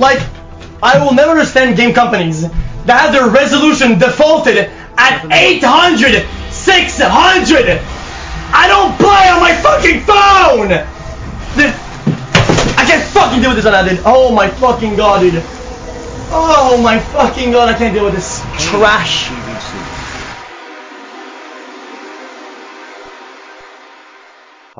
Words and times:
Like, 0.00 0.20
I 0.82 0.98
will 0.98 1.12
never 1.12 1.32
understand 1.32 1.76
game 1.76 1.92
companies 1.92 2.48
that 2.86 2.96
have 2.98 3.12
their 3.12 3.28
resolution 3.28 3.98
defaulted 3.98 4.56
at 4.96 5.28
800, 5.30 6.26
600. 6.50 7.78
I 8.52 8.66
don't 8.66 8.96
play 8.96 9.28
on 9.28 9.40
my 9.44 9.54
fucking 9.60 10.00
phone. 10.08 10.68
This, 11.54 11.76
I 12.78 12.84
can't 12.88 13.04
fucking 13.12 13.42
deal 13.42 13.54
with 13.54 13.62
this 13.62 13.68
dude. 13.68 14.02
Oh 14.06 14.34
my 14.34 14.48
fucking 14.48 14.96
god, 14.96 15.20
dude. 15.20 15.42
Oh 16.32 16.80
my 16.82 16.98
fucking 16.98 17.50
god, 17.52 17.68
I 17.68 17.76
can't 17.76 17.92
deal 17.92 18.04
with 18.04 18.14
this 18.14 18.40
trash. 18.58 19.28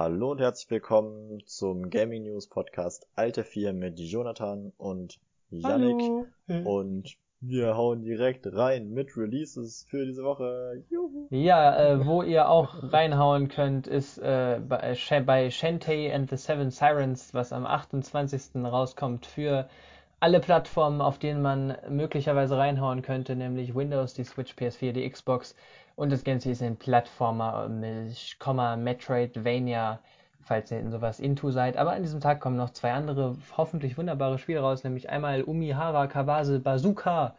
Hallo 0.03 0.31
und 0.31 0.41
herzlich 0.41 0.71
willkommen 0.71 1.43
zum 1.45 1.91
Gaming 1.91 2.23
News 2.23 2.47
Podcast 2.47 3.07
Alte 3.17 3.45
4 3.45 3.75
mit 3.75 4.01
Jonathan 4.01 4.73
und 4.79 5.21
Yannick. 5.51 6.01
Hallo. 6.01 6.27
Und 6.65 7.19
wir 7.43 7.77
hauen 7.77 8.01
direkt 8.01 8.47
rein 8.51 8.89
mit 8.95 9.15
Releases 9.15 9.87
für 9.91 10.07
diese 10.07 10.23
Woche. 10.23 10.83
Juhu. 10.89 11.27
Ja, 11.29 11.77
äh, 11.79 12.07
wo 12.07 12.23
ihr 12.23 12.49
auch 12.49 12.83
reinhauen 12.83 13.49
könnt, 13.49 13.89
ist 13.89 14.17
äh, 14.17 14.59
bei, 14.67 14.97
äh, 15.11 15.21
bei 15.21 15.51
Shantae 15.51 16.11
and 16.11 16.31
the 16.31 16.39
Seven 16.39 16.71
Sirens, 16.71 17.35
was 17.35 17.53
am 17.53 17.67
28. 17.67 18.65
rauskommt 18.65 19.27
für 19.27 19.69
alle 20.19 20.41
Plattformen, 20.41 21.03
auf 21.03 21.19
denen 21.19 21.43
man 21.43 21.77
möglicherweise 21.91 22.57
reinhauen 22.57 23.03
könnte, 23.03 23.37
nämlich 23.37 23.75
Windows, 23.75 24.15
die 24.15 24.25
Switch, 24.25 24.55
PS4, 24.55 24.93
die 24.93 25.09
Xbox 25.11 25.55
und 26.01 26.09
das 26.11 26.25
Ganze 26.25 26.51
ist 26.51 26.63
ein 26.63 26.77
Plattformer, 26.77 27.69
mit 27.69 28.37
Komma, 28.39 28.75
Metroidvania, 28.77 30.01
falls 30.41 30.71
ihr 30.71 30.81
in 30.81 30.91
sowas 30.91 31.21
into 31.21 31.51
seid. 31.51 31.77
Aber 31.77 31.93
an 31.93 32.03
diesem 32.03 32.21
Tag 32.23 32.41
kommen 32.41 32.57
noch 32.57 32.71
zwei 32.71 32.93
andere, 32.93 33.37
hoffentlich 33.55 33.99
wunderbare 33.99 34.39
Spiele 34.39 34.61
raus, 34.61 34.83
nämlich 34.83 35.11
einmal 35.11 35.43
Umihara 35.43 36.07
Kawase 36.07 36.59
Bazooka, 36.59 37.37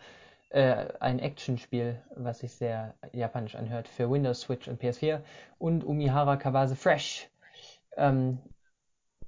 äh, 0.49 0.85
ein 0.99 1.17
Actionspiel, 1.17 1.99
was 2.15 2.41
sich 2.41 2.53
sehr 2.53 2.93
japanisch 3.13 3.55
anhört, 3.55 3.87
für 3.87 4.11
Windows, 4.11 4.41
Switch 4.41 4.67
und 4.67 4.79
PS4 4.79 5.21
und 5.57 5.83
Umihara 5.83 6.37
Kawase 6.37 6.75
Fresh. 6.75 7.29
Ähm, 7.97 8.37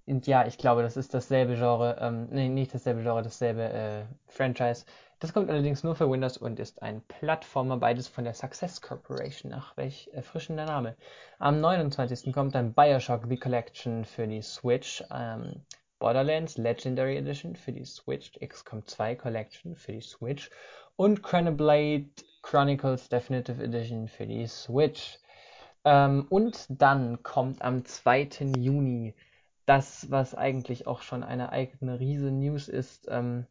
und 0.06 0.28
ja, 0.28 0.46
ich 0.46 0.60
glaube, 0.60 0.84
das 0.84 0.96
ist 0.96 1.12
dasselbe 1.16 1.56
Genre, 1.56 1.98
ähm, 2.00 2.28
nee, 2.30 2.50
nicht 2.50 2.72
dasselbe 2.76 3.02
Genre, 3.02 3.24
dasselbe 3.24 3.64
äh, 3.64 4.04
Franchise. 4.28 4.86
Das 5.24 5.32
kommt 5.32 5.50
allerdings 5.50 5.86
nur 5.86 5.96
für 5.96 6.12
Windows 6.12 6.36
und 6.36 6.60
ist 6.60 6.82
ein 6.82 7.02
Plattformer, 7.08 7.78
beides 7.78 8.10
von 8.10 8.26
der 8.26 8.34
Success 8.34 8.82
Corporation. 8.82 9.54
Ach, 9.54 9.78
welch 9.78 10.10
erfrischender 10.12 10.66
Name. 10.66 10.98
Am 11.40 11.62
29. 11.62 12.34
kommt 12.34 12.56
dann 12.56 12.74
Bioshock 12.74 13.28
The 13.30 13.38
Collection 13.38 14.04
für 14.04 14.28
die 14.28 14.42
Switch, 14.42 15.02
ähm, 15.10 15.62
Borderlands 15.98 16.58
Legendary 16.58 17.16
Edition 17.16 17.56
für 17.56 17.72
die 17.72 17.86
Switch, 17.86 18.38
XCOM 18.38 18.86
2 18.86 19.16
Collection 19.16 19.78
für 19.78 19.94
die 19.94 20.02
Switch 20.02 20.52
und 20.98 21.24
Chronoblade 21.24 22.10
Chronicles 22.42 23.08
Definitive 23.08 23.64
Edition 23.64 24.10
für 24.10 24.28
die 24.28 24.46
Switch. 24.46 25.20
Ähm, 25.86 26.28
und 26.28 26.66
dann 26.68 27.24
kommt 27.24 27.62
am 27.62 27.86
2. 27.86 28.52
Juni 28.58 29.16
das, 29.66 30.12
was 30.12 30.36
eigentlich 30.36 30.86
auch 30.86 31.02
schon 31.02 31.24
eine 31.24 31.54
eigene 31.54 32.02
riesen 32.02 32.42
News 32.42 32.68
ist, 32.68 33.08
ähm, 33.10 33.48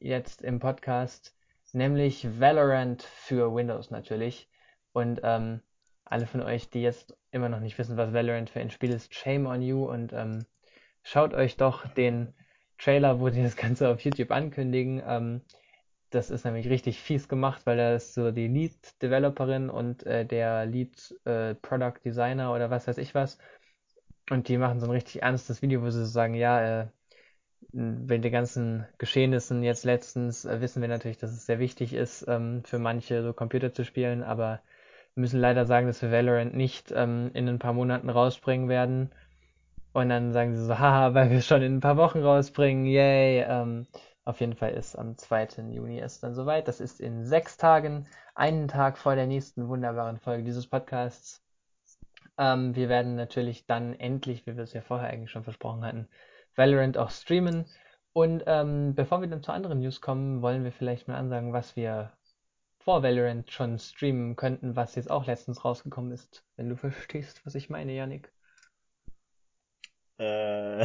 jetzt 0.00 0.42
im 0.42 0.58
Podcast, 0.58 1.36
nämlich 1.72 2.40
Valorant 2.40 3.02
für 3.02 3.54
Windows 3.54 3.90
natürlich. 3.90 4.48
Und 4.92 5.20
ähm, 5.22 5.60
alle 6.04 6.26
von 6.26 6.42
euch, 6.42 6.70
die 6.70 6.82
jetzt 6.82 7.16
immer 7.30 7.48
noch 7.48 7.60
nicht 7.60 7.78
wissen, 7.78 7.96
was 7.96 8.12
Valorant 8.12 8.50
für 8.50 8.60
ein 8.60 8.70
Spiel 8.70 8.90
ist, 8.90 9.14
shame 9.14 9.46
on 9.46 9.62
you 9.62 9.84
und 9.84 10.12
ähm, 10.12 10.44
schaut 11.02 11.34
euch 11.34 11.56
doch 11.56 11.86
den 11.86 12.34
Trailer, 12.78 13.20
wo 13.20 13.28
die 13.28 13.42
das 13.42 13.56
Ganze 13.56 13.88
auf 13.88 14.00
YouTube 14.00 14.32
ankündigen. 14.32 15.02
Ähm, 15.06 15.42
das 16.10 16.30
ist 16.30 16.44
nämlich 16.44 16.68
richtig 16.68 16.98
fies 17.00 17.28
gemacht, 17.28 17.62
weil 17.66 17.76
da 17.76 17.94
ist 17.94 18.14
so 18.14 18.32
die 18.32 18.48
Lead-Developerin 18.48 19.70
und 19.70 20.04
äh, 20.04 20.26
der 20.26 20.66
Lead-Product-Designer 20.66 22.52
oder 22.52 22.70
was 22.70 22.88
weiß 22.88 22.98
ich 22.98 23.14
was. 23.14 23.38
Und 24.28 24.48
die 24.48 24.58
machen 24.58 24.80
so 24.80 24.86
ein 24.86 24.92
richtig 24.92 25.22
ernstes 25.22 25.62
Video, 25.62 25.82
wo 25.82 25.90
sie 25.90 26.06
sagen, 26.06 26.34
ja, 26.34 26.82
äh, 26.82 26.86
wegen 27.72 28.22
den 28.22 28.32
ganzen 28.32 28.86
Geschehnissen 28.98 29.62
jetzt 29.62 29.84
letztens 29.84 30.44
äh, 30.44 30.60
wissen 30.60 30.82
wir 30.82 30.88
natürlich, 30.88 31.18
dass 31.18 31.30
es 31.30 31.46
sehr 31.46 31.58
wichtig 31.58 31.94
ist, 31.94 32.24
ähm, 32.28 32.62
für 32.64 32.78
manche 32.78 33.22
so 33.22 33.32
Computer 33.32 33.72
zu 33.72 33.84
spielen, 33.84 34.22
aber 34.22 34.60
wir 35.14 35.22
müssen 35.22 35.40
leider 35.40 35.66
sagen, 35.66 35.86
dass 35.86 36.02
wir 36.02 36.12
Valorant 36.12 36.54
nicht 36.54 36.92
ähm, 36.94 37.30
in 37.34 37.48
ein 37.48 37.58
paar 37.58 37.72
Monaten 37.72 38.08
rausbringen 38.10 38.68
werden. 38.68 39.10
Und 39.92 40.08
dann 40.08 40.32
sagen 40.32 40.54
sie 40.54 40.64
so, 40.64 40.78
haha, 40.78 41.14
weil 41.14 41.30
wir 41.30 41.38
es 41.38 41.46
schon 41.46 41.62
in 41.62 41.76
ein 41.76 41.80
paar 41.80 41.96
Wochen 41.96 42.20
rausbringen, 42.20 42.86
yay. 42.86 43.44
Ähm, 43.46 43.86
auf 44.24 44.40
jeden 44.40 44.54
Fall 44.54 44.72
ist 44.72 44.96
am 44.96 45.16
2. 45.16 45.48
Juni 45.70 45.98
es 45.98 46.20
dann 46.20 46.34
soweit. 46.34 46.68
Das 46.68 46.80
ist 46.80 47.00
in 47.00 47.24
sechs 47.24 47.56
Tagen, 47.56 48.06
einen 48.34 48.68
Tag 48.68 48.98
vor 48.98 49.16
der 49.16 49.26
nächsten 49.26 49.68
wunderbaren 49.68 50.18
Folge 50.18 50.44
dieses 50.44 50.68
Podcasts. 50.68 51.42
Ähm, 52.38 52.76
wir 52.76 52.88
werden 52.88 53.16
natürlich 53.16 53.66
dann 53.66 53.94
endlich, 53.98 54.46
wie 54.46 54.56
wir 54.56 54.62
es 54.62 54.72
ja 54.72 54.82
vorher 54.82 55.10
eigentlich 55.10 55.30
schon 55.30 55.42
versprochen 55.42 55.84
hatten, 55.84 56.08
Valorant 56.60 56.96
auch 56.98 57.10
streamen. 57.10 57.64
Und 58.12 58.44
ähm, 58.46 58.94
bevor 58.94 59.20
wir 59.20 59.28
dann 59.28 59.42
zu 59.42 59.50
anderen 59.52 59.80
News 59.80 60.00
kommen, 60.00 60.42
wollen 60.42 60.62
wir 60.64 60.72
vielleicht 60.72 61.08
mal 61.08 61.16
ansagen, 61.16 61.52
was 61.52 61.74
wir 61.74 62.12
vor 62.78 63.02
Valorant 63.02 63.50
schon 63.50 63.78
streamen 63.78 64.36
könnten, 64.36 64.76
was 64.76 64.94
jetzt 64.94 65.10
auch 65.10 65.26
letztens 65.26 65.64
rausgekommen 65.64 66.12
ist, 66.12 66.44
wenn 66.56 66.68
du 66.68 66.76
verstehst, 66.76 67.44
was 67.44 67.54
ich 67.54 67.70
meine, 67.70 67.92
Yannick. 67.92 68.32
Äh. 70.18 70.84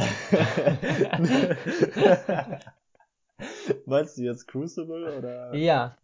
meinst 3.86 4.16
du 4.16 4.22
jetzt 4.22 4.46
Crucible 4.48 5.18
oder? 5.18 5.54
Ja, 5.54 5.98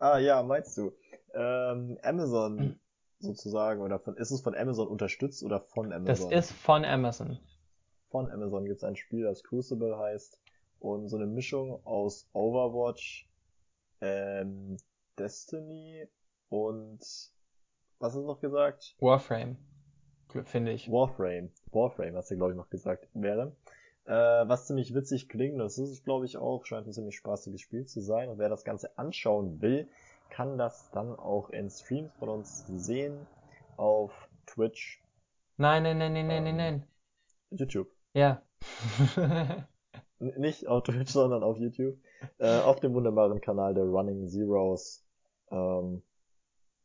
Ah 0.00 0.18
ja, 0.18 0.42
meinst 0.42 0.78
du. 0.78 0.92
Ähm, 1.34 1.98
Amazon 2.02 2.80
sozusagen 3.18 3.82
oder 3.82 4.00
von, 4.00 4.16
ist 4.16 4.30
es 4.30 4.40
von 4.40 4.56
Amazon 4.56 4.88
unterstützt 4.88 5.44
oder 5.44 5.60
von 5.60 5.90
das 5.90 6.22
Amazon? 6.22 6.32
ist 6.32 6.52
von 6.52 6.84
Amazon. 6.86 7.38
Von 8.10 8.30
Amazon 8.30 8.64
gibt 8.64 8.78
es 8.78 8.84
ein 8.84 8.96
Spiel, 8.96 9.24
das 9.24 9.42
Crucible 9.42 9.96
heißt 9.98 10.40
und 10.80 11.08
so 11.08 11.16
eine 11.16 11.26
Mischung 11.26 11.84
aus 11.84 12.28
Overwatch, 12.32 13.28
ähm, 14.00 14.76
Destiny 15.18 16.06
und 16.48 17.00
was 17.98 18.14
du 18.14 18.22
noch 18.22 18.40
gesagt? 18.40 18.96
Warframe, 19.00 19.56
finde 20.44 20.72
ich. 20.72 20.90
Warframe. 20.90 21.50
Warframe 21.72 22.16
hast 22.16 22.30
du 22.30 22.36
glaube 22.36 22.52
ich 22.52 22.56
noch 22.56 22.70
gesagt 22.70 23.08
wäre. 23.14 23.56
Äh, 24.06 24.12
was 24.12 24.66
ziemlich 24.66 24.94
witzig 24.94 25.28
klingt, 25.28 25.60
das 25.60 25.78
ist 25.78 25.90
es 25.90 26.04
glaube 26.04 26.24
ich 26.24 26.36
auch, 26.36 26.64
scheint 26.64 26.86
ein 26.86 26.92
ziemlich 26.92 27.16
spaßiges 27.16 27.60
Spiel 27.60 27.86
zu 27.86 28.00
sein 28.00 28.28
und 28.28 28.38
wer 28.38 28.48
das 28.48 28.64
Ganze 28.64 28.96
anschauen 28.98 29.60
will, 29.60 29.88
kann 30.30 30.58
das 30.58 30.90
dann 30.92 31.14
auch 31.14 31.50
in 31.50 31.68
Streams 31.68 32.12
von 32.18 32.28
uns 32.28 32.64
sehen 32.66 33.26
auf 33.76 34.28
Twitch, 34.46 35.00
Nein, 35.60 35.82
nein, 35.82 35.98
nein, 35.98 36.14
nein, 36.14 36.26
nein, 36.26 36.44
nein, 36.44 36.56
nein. 36.56 36.86
YouTube. 37.50 37.90
Ja. 38.12 38.42
Nicht 40.18 40.66
auf 40.68 40.82
Twitch, 40.82 41.10
sondern 41.12 41.42
auf 41.42 41.56
YouTube. 41.56 41.98
Äh, 42.38 42.60
auf 42.60 42.80
dem 42.80 42.94
wunderbaren 42.94 43.40
Kanal 43.40 43.74
der 43.74 43.84
Running 43.84 44.28
Zeros. 44.28 45.04
Ähm, 45.50 46.02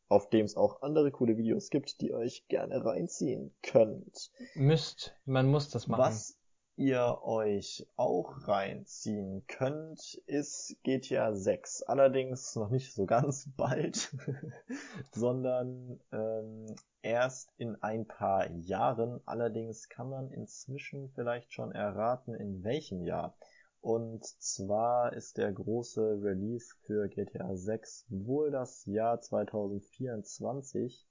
auf 0.08 0.30
dem 0.30 0.46
es 0.46 0.56
auch 0.56 0.82
andere 0.82 1.12
coole 1.12 1.36
Videos 1.38 1.70
gibt, 1.70 2.00
die 2.00 2.10
ihr 2.10 2.18
euch 2.18 2.48
gerne 2.48 2.86
reinziehen 2.86 3.54
könnt. 3.64 4.32
Müsst, 4.54 5.16
man 5.26 5.48
muss 5.48 5.70
das 5.70 5.88
machen. 5.88 6.02
Was 6.02 6.38
ihr 6.78 7.20
euch 7.24 7.88
auch 7.96 8.48
reinziehen 8.48 9.46
könnt, 9.48 10.22
ist 10.26 10.76
GTA 10.84 11.34
6. 11.34 11.84
Allerdings 11.84 12.56
noch 12.56 12.70
nicht 12.70 12.94
so 12.94 13.06
ganz 13.06 13.50
bald, 13.58 14.16
sondern 15.12 16.00
ähm, 16.12 16.76
erst 17.02 17.52
in 17.58 17.82
ein 17.82 18.06
paar 18.06 18.50
Jahren. 18.52 19.22
Allerdings 19.26 19.90
kann 19.90 20.10
man 20.10 20.32
inzwischen 20.32 21.10
vielleicht 21.10 21.54
schon 21.54 21.72
erraten, 21.72 22.34
in 22.34 22.64
welchem 22.64 23.04
Jahr. 23.04 23.38
Und 23.80 24.26
zwar 24.26 25.14
ist 25.14 25.38
der 25.38 25.54
große 25.54 26.20
Release 26.22 26.74
für 26.86 27.08
GTA 27.08 27.56
6 27.56 28.08
wohl 28.10 28.50
das 28.50 28.84
Jahr 28.86 29.22
2024. 29.22 31.08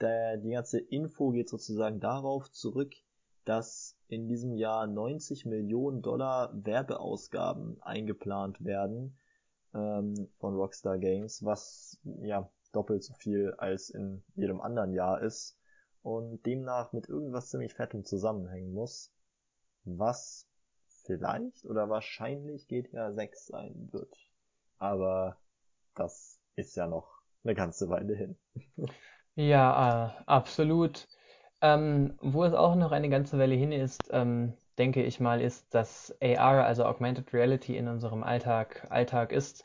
Der, 0.00 0.38
die 0.38 0.52
ganze 0.52 0.80
Info 0.80 1.30
geht 1.30 1.50
sozusagen 1.50 2.00
darauf 2.00 2.50
zurück, 2.50 2.94
dass 3.44 3.96
in 4.12 4.28
diesem 4.28 4.56
Jahr 4.56 4.86
90 4.86 5.46
Millionen 5.46 6.02
Dollar 6.02 6.50
Werbeausgaben 6.52 7.82
eingeplant 7.82 8.62
werden 8.62 9.16
ähm, 9.74 10.28
von 10.38 10.54
Rockstar 10.54 10.98
Games, 10.98 11.42
was 11.42 11.98
ja 12.20 12.50
doppelt 12.72 13.02
so 13.02 13.14
viel 13.14 13.54
als 13.56 13.88
in 13.88 14.22
jedem 14.34 14.60
anderen 14.60 14.92
Jahr 14.92 15.22
ist 15.22 15.58
und 16.02 16.44
demnach 16.44 16.92
mit 16.92 17.08
irgendwas 17.08 17.48
ziemlich 17.48 17.72
fettem 17.72 18.04
zusammenhängen 18.04 18.74
muss, 18.74 19.10
was 19.84 20.46
vielleicht 21.06 21.64
oder 21.64 21.88
wahrscheinlich 21.88 22.68
GTA 22.68 23.14
6 23.14 23.46
sein 23.46 23.88
wird. 23.92 24.14
Aber 24.76 25.38
das 25.94 26.38
ist 26.54 26.76
ja 26.76 26.86
noch 26.86 27.22
eine 27.44 27.54
ganze 27.54 27.88
Weile 27.88 28.14
hin. 28.14 28.36
Ja, 29.34 30.18
äh, 30.18 30.22
absolut. 30.26 31.08
Ähm, 31.62 32.14
wo 32.20 32.44
es 32.44 32.54
auch 32.54 32.74
noch 32.74 32.92
eine 32.92 33.08
ganze 33.08 33.38
Weile 33.38 33.54
hin 33.54 33.72
ist, 33.72 34.10
ähm, 34.12 34.54
denke 34.78 35.02
ich 35.02 35.20
mal, 35.20 35.40
ist, 35.40 35.74
dass 35.74 36.14
AR, 36.20 36.64
also 36.66 36.84
Augmented 36.84 37.32
Reality, 37.32 37.76
in 37.76 37.88
unserem 37.88 38.22
Alltag, 38.24 38.86
Alltag 38.90 39.32
ist. 39.32 39.64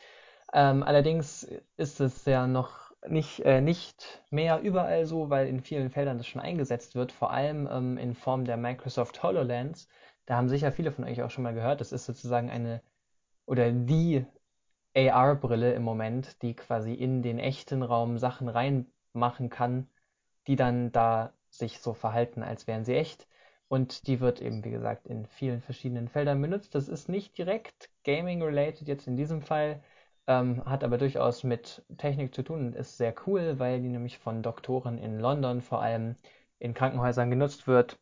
Ähm, 0.54 0.84
allerdings 0.84 1.44
ist 1.78 2.00
es 2.00 2.26
ja 2.26 2.48
noch 2.48 2.92
nicht, 3.08 3.40
äh, 3.42 3.62
nicht 3.62 4.24
mehr 4.30 4.60
überall 4.62 5.06
so, 5.06 5.30
weil 5.30 5.48
in 5.48 5.62
vielen 5.62 5.90
Feldern 5.90 6.18
das 6.18 6.28
schon 6.28 6.42
eingesetzt 6.42 6.96
wird, 6.96 7.12
vor 7.12 7.32
allem 7.32 7.68
ähm, 7.72 7.98
in 7.98 8.16
Form 8.16 8.46
der 8.46 8.58
Microsoft 8.58 9.24
HoloLens. 9.24 9.88
Da 10.26 10.36
haben 10.38 10.50
sicher 10.50 10.72
viele 10.72 10.92
von 10.92 11.06
euch 11.06 11.22
auch 11.24 11.32
schon 11.32 11.44
mal 11.44 11.54
gehört. 11.54 11.82
Das 11.82 11.92
ist 11.92 12.06
sozusagen 12.06 12.50
eine 12.50 12.82
oder 13.46 13.72
die 13.72 14.26
AR-Brille 14.96 15.74
im 15.74 15.84
Moment, 15.84 16.42
die 16.42 16.56
quasi 16.56 16.94
in 16.94 17.22
den 17.24 17.40
echten 17.40 17.84
Raum 17.84 18.18
Sachen 18.18 18.50
reinmachen 18.50 19.50
kann, 19.50 19.90
die 20.48 20.56
dann 20.56 20.92
da 20.92 21.34
sich 21.58 21.80
so 21.80 21.94
verhalten, 21.94 22.44
als 22.44 22.68
wären 22.68 22.86
sie 22.86 22.96
echt. 22.96 23.28
Und 23.68 24.08
die 24.08 24.20
wird 24.22 24.42
eben, 24.42 24.64
wie 24.64 24.72
gesagt, 24.72 25.08
in 25.08 25.26
vielen 25.28 25.62
verschiedenen 25.62 26.08
Feldern 26.08 26.42
benutzt. 26.42 26.74
Das 26.76 26.88
ist 26.88 27.10
nicht 27.10 27.38
direkt 27.38 27.90
Gaming-related 28.06 28.88
jetzt 28.88 29.08
in 29.08 29.18
diesem 29.18 29.42
Fall, 29.42 29.82
ähm, 30.28 30.64
hat 30.66 30.84
aber 30.84 30.98
durchaus 30.98 31.44
mit 31.44 31.84
Technik 31.98 32.34
zu 32.34 32.44
tun 32.44 32.68
und 32.68 32.76
ist 32.76 32.98
sehr 32.98 33.14
cool, 33.26 33.60
weil 33.60 33.82
die 33.82 33.90
nämlich 33.90 34.20
von 34.20 34.42
Doktoren 34.44 34.98
in 34.98 35.20
London 35.20 35.62
vor 35.62 35.82
allem 35.82 36.16
in 36.60 36.74
Krankenhäusern 36.74 37.30
genutzt 37.30 37.68
wird. 37.68 38.00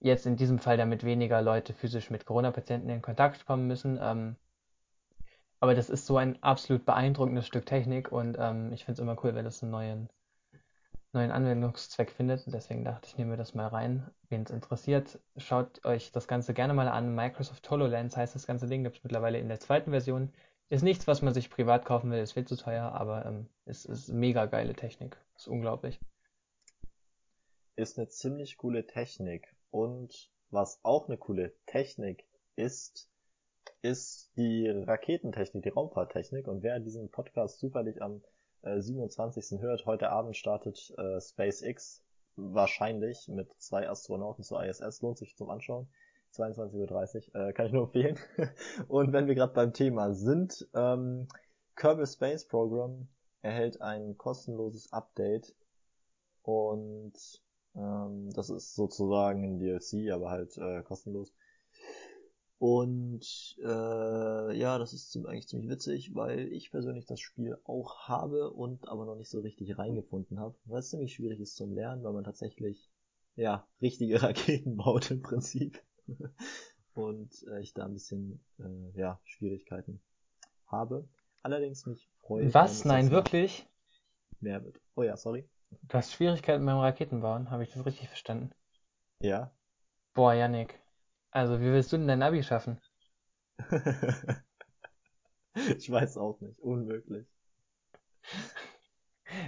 Jetzt 0.00 0.26
in 0.26 0.36
diesem 0.36 0.58
Fall, 0.58 0.76
damit 0.76 1.04
weniger 1.04 1.42
Leute 1.42 1.72
physisch 1.74 2.10
mit 2.10 2.26
Corona-Patienten 2.26 2.88
in 2.90 3.02
Kontakt 3.02 3.46
kommen 3.46 3.66
müssen. 3.66 3.98
Ähm, 4.02 4.36
aber 5.60 5.74
das 5.74 5.90
ist 5.90 6.06
so 6.06 6.16
ein 6.16 6.42
absolut 6.42 6.84
beeindruckendes 6.84 7.46
Stück 7.46 7.66
Technik 7.66 8.10
und 8.10 8.36
ähm, 8.38 8.72
ich 8.72 8.84
finde 8.84 8.94
es 8.94 8.98
immer 8.98 9.16
cool, 9.24 9.34
wenn 9.34 9.44
das 9.44 9.62
einen 9.62 9.70
neuen 9.72 10.08
neuen 11.12 11.30
Anwendungszweck 11.30 12.10
findet. 12.10 12.44
deswegen 12.46 12.84
dachte 12.84 13.08
ich, 13.08 13.18
nehme 13.18 13.36
das 13.36 13.54
mal 13.54 13.66
rein. 13.66 14.10
Wen 14.28 14.42
es 14.42 14.50
interessiert, 14.50 15.18
schaut 15.36 15.84
euch 15.84 16.12
das 16.12 16.26
Ganze 16.26 16.54
gerne 16.54 16.74
mal 16.74 16.88
an. 16.88 17.14
Microsoft 17.14 17.70
HoloLens 17.70 18.16
heißt 18.16 18.34
das 18.34 18.46
ganze 18.46 18.66
Ding, 18.66 18.84
gibt 18.84 18.96
es 18.96 19.04
mittlerweile 19.04 19.38
in 19.38 19.48
der 19.48 19.60
zweiten 19.60 19.90
Version. 19.90 20.32
Ist 20.70 20.82
nichts, 20.82 21.06
was 21.06 21.20
man 21.20 21.34
sich 21.34 21.50
privat 21.50 21.84
kaufen 21.84 22.10
will, 22.10 22.20
ist 22.20 22.32
viel 22.32 22.46
zu 22.46 22.56
teuer, 22.56 22.92
aber 22.92 23.26
ähm, 23.26 23.46
es 23.66 23.84
ist 23.84 24.08
mega 24.08 24.46
geile 24.46 24.72
Technik. 24.72 25.18
Ist 25.36 25.48
unglaublich. 25.48 26.00
Ist 27.76 27.98
eine 27.98 28.08
ziemlich 28.08 28.56
coole 28.56 28.86
Technik. 28.86 29.54
Und 29.70 30.30
was 30.50 30.80
auch 30.82 31.08
eine 31.08 31.18
coole 31.18 31.52
Technik 31.66 32.24
ist, 32.56 33.10
ist 33.82 34.30
die 34.36 34.68
Raketentechnik, 34.68 35.62
die 35.62 35.68
Raumfahrttechnik. 35.68 36.48
Und 36.48 36.62
wer 36.62 36.80
diesen 36.80 37.10
Podcast 37.10 37.58
zufällig 37.58 38.00
am 38.00 38.22
27. 38.62 39.52
Äh, 39.52 39.62
hört, 39.62 39.86
heute 39.86 40.10
Abend 40.10 40.36
startet 40.36 40.92
äh, 40.96 41.20
SpaceX 41.20 42.02
wahrscheinlich 42.36 43.28
mit 43.28 43.52
zwei 43.58 43.88
Astronauten 43.88 44.44
zur 44.44 44.64
ISS, 44.64 45.02
lohnt 45.02 45.18
sich 45.18 45.36
zum 45.36 45.50
Anschauen. 45.50 45.88
22.30 46.34 47.34
Uhr, 47.34 47.48
äh, 47.48 47.52
kann 47.52 47.66
ich 47.66 47.72
nur 47.72 47.84
empfehlen. 47.84 48.18
Und 48.88 49.12
wenn 49.12 49.26
wir 49.26 49.34
gerade 49.34 49.52
beim 49.52 49.72
Thema 49.72 50.14
sind, 50.14 50.66
ähm, 50.74 51.28
Kerbal 51.76 52.06
Space 52.06 52.46
Program 52.46 53.08
erhält 53.42 53.80
ein 53.80 54.16
kostenloses 54.16 54.92
Update 54.92 55.54
und 56.42 57.12
ähm, 57.74 58.30
das 58.34 58.50
ist 58.50 58.74
sozusagen 58.74 59.44
ein 59.44 59.58
DLC, 59.58 60.12
aber 60.12 60.30
halt 60.30 60.56
äh, 60.58 60.82
kostenlos. 60.82 61.32
Und 62.62 63.56
äh, 63.58 64.56
ja, 64.56 64.78
das 64.78 64.92
ist 64.92 65.16
eigentlich 65.16 65.48
ziemlich 65.48 65.68
witzig, 65.68 66.14
weil 66.14 66.46
ich 66.52 66.70
persönlich 66.70 67.06
das 67.06 67.18
Spiel 67.18 67.58
auch 67.64 68.06
habe 68.06 68.52
und 68.52 68.86
aber 68.86 69.04
noch 69.04 69.16
nicht 69.16 69.30
so 69.30 69.40
richtig 69.40 69.76
reingefunden 69.78 70.38
habe, 70.38 70.54
weil 70.66 70.78
es 70.78 70.90
ziemlich 70.90 71.12
schwierig 71.12 71.40
ist 71.40 71.56
zum 71.56 71.74
Lernen, 71.74 72.04
weil 72.04 72.12
man 72.12 72.22
tatsächlich 72.22 72.88
ja 73.34 73.66
richtige 73.80 74.22
Raketen 74.22 74.76
baut 74.76 75.10
im 75.10 75.22
Prinzip 75.22 75.82
und 76.94 77.32
äh, 77.48 77.60
ich 77.62 77.74
da 77.74 77.84
ein 77.84 77.94
bisschen 77.94 78.40
äh, 78.60 78.96
ja 78.96 79.20
Schwierigkeiten 79.24 80.00
habe. 80.68 81.08
Allerdings 81.42 81.84
mich 81.86 82.08
freue 82.20 82.54
Was? 82.54 82.84
Nein, 82.84 83.10
wirklich? 83.10 83.66
Mehr 84.38 84.62
wird. 84.62 84.80
Oh 84.94 85.02
ja, 85.02 85.16
sorry. 85.16 85.48
Du 85.88 85.94
hast 85.94 86.12
Schwierigkeiten 86.12 86.64
beim 86.64 86.78
Raketenbauen, 86.78 87.50
habe 87.50 87.64
ich 87.64 87.72
das 87.72 87.84
richtig 87.84 88.06
verstanden? 88.06 88.52
Ja. 89.18 89.50
Boah, 90.14 90.34
Yannick. 90.34 90.81
Also, 91.32 91.60
wie 91.60 91.64
willst 91.72 91.92
du 91.92 91.96
denn 91.98 92.06
dein 92.06 92.20
Navi 92.20 92.44
schaffen? 92.44 92.80
ich 95.54 95.90
weiß 95.90 96.18
auch 96.18 96.40
nicht. 96.40 96.58
Unmöglich. 96.60 97.26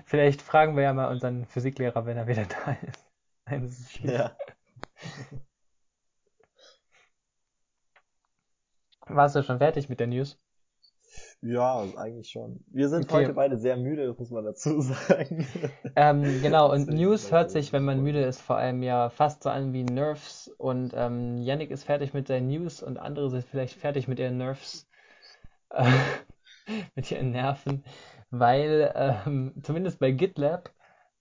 Vielleicht 0.04 0.42
fragen 0.42 0.76
wir 0.76 0.82
ja 0.84 0.92
mal 0.92 1.10
unseren 1.10 1.44
Physiklehrer, 1.46 2.06
wenn 2.06 2.16
er 2.16 2.26
wieder 2.26 2.44
da 2.64 2.72
ist. 2.86 3.10
Nein, 3.46 3.62
das 3.62 3.78
ist 3.78 3.98
ja. 4.00 4.36
Warst 9.06 9.34
du 9.34 9.42
schon 9.42 9.56
fertig 9.60 9.88
mit 9.88 9.98
der 9.98 10.08
News? 10.08 10.38
Ja, 11.46 11.84
eigentlich 11.96 12.30
schon. 12.30 12.64
Wir 12.72 12.88
sind 12.88 13.04
okay. 13.04 13.16
heute 13.16 13.34
beide 13.34 13.58
sehr 13.58 13.76
müde, 13.76 14.06
das 14.06 14.18
muss 14.18 14.30
man 14.30 14.46
dazu 14.46 14.80
sagen. 14.80 15.46
Ähm, 15.94 16.40
genau, 16.40 16.72
und 16.72 16.88
News 16.88 17.30
hört 17.32 17.50
sich, 17.50 17.70
wenn 17.74 17.84
man 17.84 18.02
müde 18.02 18.22
ist, 18.22 18.40
vor 18.40 18.56
allem 18.56 18.82
ja 18.82 19.10
fast 19.10 19.42
so 19.42 19.50
an 19.50 19.74
wie 19.74 19.84
Nerves. 19.84 20.48
Und 20.56 20.94
ähm, 20.96 21.36
Yannick 21.36 21.70
ist 21.70 21.84
fertig 21.84 22.14
mit 22.14 22.28
seinen 22.28 22.48
News 22.48 22.82
und 22.82 22.96
andere 22.96 23.28
sind 23.28 23.44
vielleicht 23.44 23.78
fertig 23.78 24.08
mit 24.08 24.18
ihren 24.18 24.38
Nerves. 24.38 24.88
Äh, 25.68 25.84
mit 26.94 27.10
ihren 27.10 27.32
Nerven. 27.32 27.84
Weil, 28.30 28.90
ähm, 28.96 29.52
zumindest 29.62 29.98
bei 29.98 30.12
GitLab, 30.12 30.70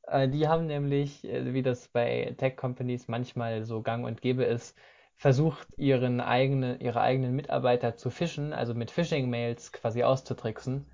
äh, 0.07 0.29
die 0.29 0.47
haben 0.47 0.67
nämlich, 0.67 1.25
äh, 1.25 1.53
wie 1.53 1.63
das 1.63 1.89
bei 1.89 2.33
Tech-Companies 2.37 3.09
manchmal 3.09 3.65
so 3.65 3.81
gang 3.81 4.05
und 4.05 4.21
gäbe 4.21 4.45
ist, 4.45 4.77
versucht, 5.23 5.69
ihren 5.77 6.19
eigenen, 6.19 6.81
ihre 6.81 6.99
eigenen 6.99 7.33
Mitarbeiter 7.33 7.95
zu 7.95 8.09
fischen, 8.09 8.51
also 8.51 8.73
mit 8.73 8.91
Phishing-Mails 8.91 9.71
quasi 9.71 10.03
auszutricksen. 10.03 10.85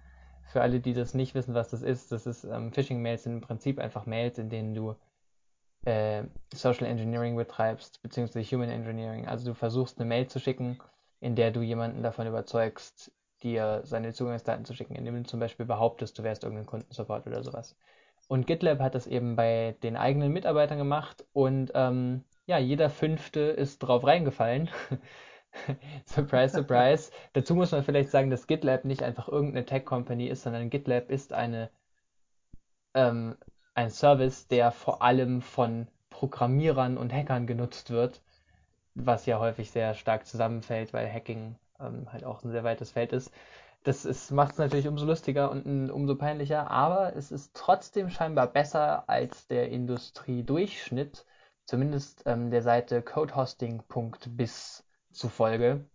Für 0.45 0.61
alle, 0.61 0.79
die 0.79 0.93
das 0.93 1.15
nicht 1.15 1.33
wissen, 1.33 1.55
was 1.55 1.69
das 1.71 1.81
ist, 1.81 2.11
das 2.11 2.27
ist 2.27 2.43
ähm, 2.43 2.71
Phishing-Mails 2.71 3.23
sind 3.23 3.33
im 3.33 3.41
Prinzip 3.41 3.79
einfach 3.79 4.05
Mails, 4.05 4.37
in 4.37 4.51
denen 4.51 4.75
du 4.75 4.93
äh, 5.83 6.25
Social 6.53 6.85
Engineering 6.85 7.37
betreibst, 7.37 8.03
beziehungsweise 8.03 8.55
Human 8.55 8.69
Engineering. 8.69 9.27
Also 9.27 9.49
du 9.49 9.55
versuchst 9.55 9.97
eine 9.97 10.07
Mail 10.07 10.27
zu 10.27 10.39
schicken, 10.39 10.77
in 11.21 11.33
der 11.35 11.49
du 11.49 11.63
jemanden 11.63 12.03
davon 12.03 12.27
überzeugst, 12.27 13.11
dir 13.41 13.81
seine 13.83 14.13
Zugangsdaten 14.13 14.63
zu 14.63 14.75
schicken, 14.75 14.93
indem 14.93 15.15
du 15.15 15.23
zum 15.23 15.39
Beispiel 15.39 15.65
behauptest, 15.65 16.19
du 16.19 16.21
wärst 16.21 16.43
irgendein 16.43 16.67
Kundensupport 16.67 17.25
oder 17.25 17.41
sowas. 17.41 17.75
Und 18.27 18.45
GitLab 18.45 18.77
hat 18.79 18.93
das 18.93 19.07
eben 19.07 19.35
bei 19.35 19.75
den 19.81 19.97
eigenen 19.97 20.31
Mitarbeitern 20.31 20.77
gemacht 20.77 21.25
und 21.33 21.71
ähm, 21.73 22.25
ja, 22.49 22.57
jeder 22.57 22.89
Fünfte 22.89 23.41
ist 23.41 23.77
drauf 23.77 24.03
reingefallen. 24.03 24.71
surprise, 26.07 26.57
surprise. 26.57 27.11
Dazu 27.33 27.53
muss 27.53 27.71
man 27.71 27.83
vielleicht 27.83 28.09
sagen, 28.09 28.31
dass 28.31 28.47
GitLab 28.47 28.85
nicht 28.85 29.03
einfach 29.03 29.27
irgendeine 29.27 29.67
Tech-Company 29.67 30.25
ist, 30.25 30.41
sondern 30.41 30.71
GitLab 30.71 31.11
ist 31.11 31.31
eine, 31.31 31.69
ähm, 32.95 33.37
ein 33.75 33.91
Service, 33.91 34.47
der 34.47 34.71
vor 34.71 35.03
allem 35.03 35.43
von 35.43 35.87
Programmierern 36.09 36.97
und 36.97 37.13
Hackern 37.13 37.45
genutzt 37.45 37.91
wird, 37.91 38.23
was 38.95 39.27
ja 39.27 39.37
häufig 39.39 39.69
sehr 39.69 39.93
stark 39.93 40.25
zusammenfällt, 40.25 40.91
weil 40.91 41.07
Hacking 41.07 41.55
ähm, 41.79 42.11
halt 42.11 42.23
auch 42.23 42.43
ein 42.43 42.49
sehr 42.49 42.63
weites 42.63 42.89
Feld 42.89 43.13
ist. 43.13 43.31
Das 43.83 44.31
macht 44.31 44.53
es 44.53 44.57
natürlich 44.57 44.87
umso 44.87 45.05
lustiger 45.05 45.51
und 45.51 45.91
umso 45.91 46.15
peinlicher, 46.15 46.71
aber 46.71 47.15
es 47.15 47.31
ist 47.31 47.55
trotzdem 47.55 48.09
scheinbar 48.09 48.47
besser 48.47 49.07
als 49.07 49.45
der 49.45 49.69
Industriedurchschnitt 49.69 51.25
zumindest 51.69 52.23
ähm, 52.25 52.49
der 52.49 52.63
Seite 52.63 53.03
codehosting.biz 53.03 54.83
zufolge. 55.11 55.85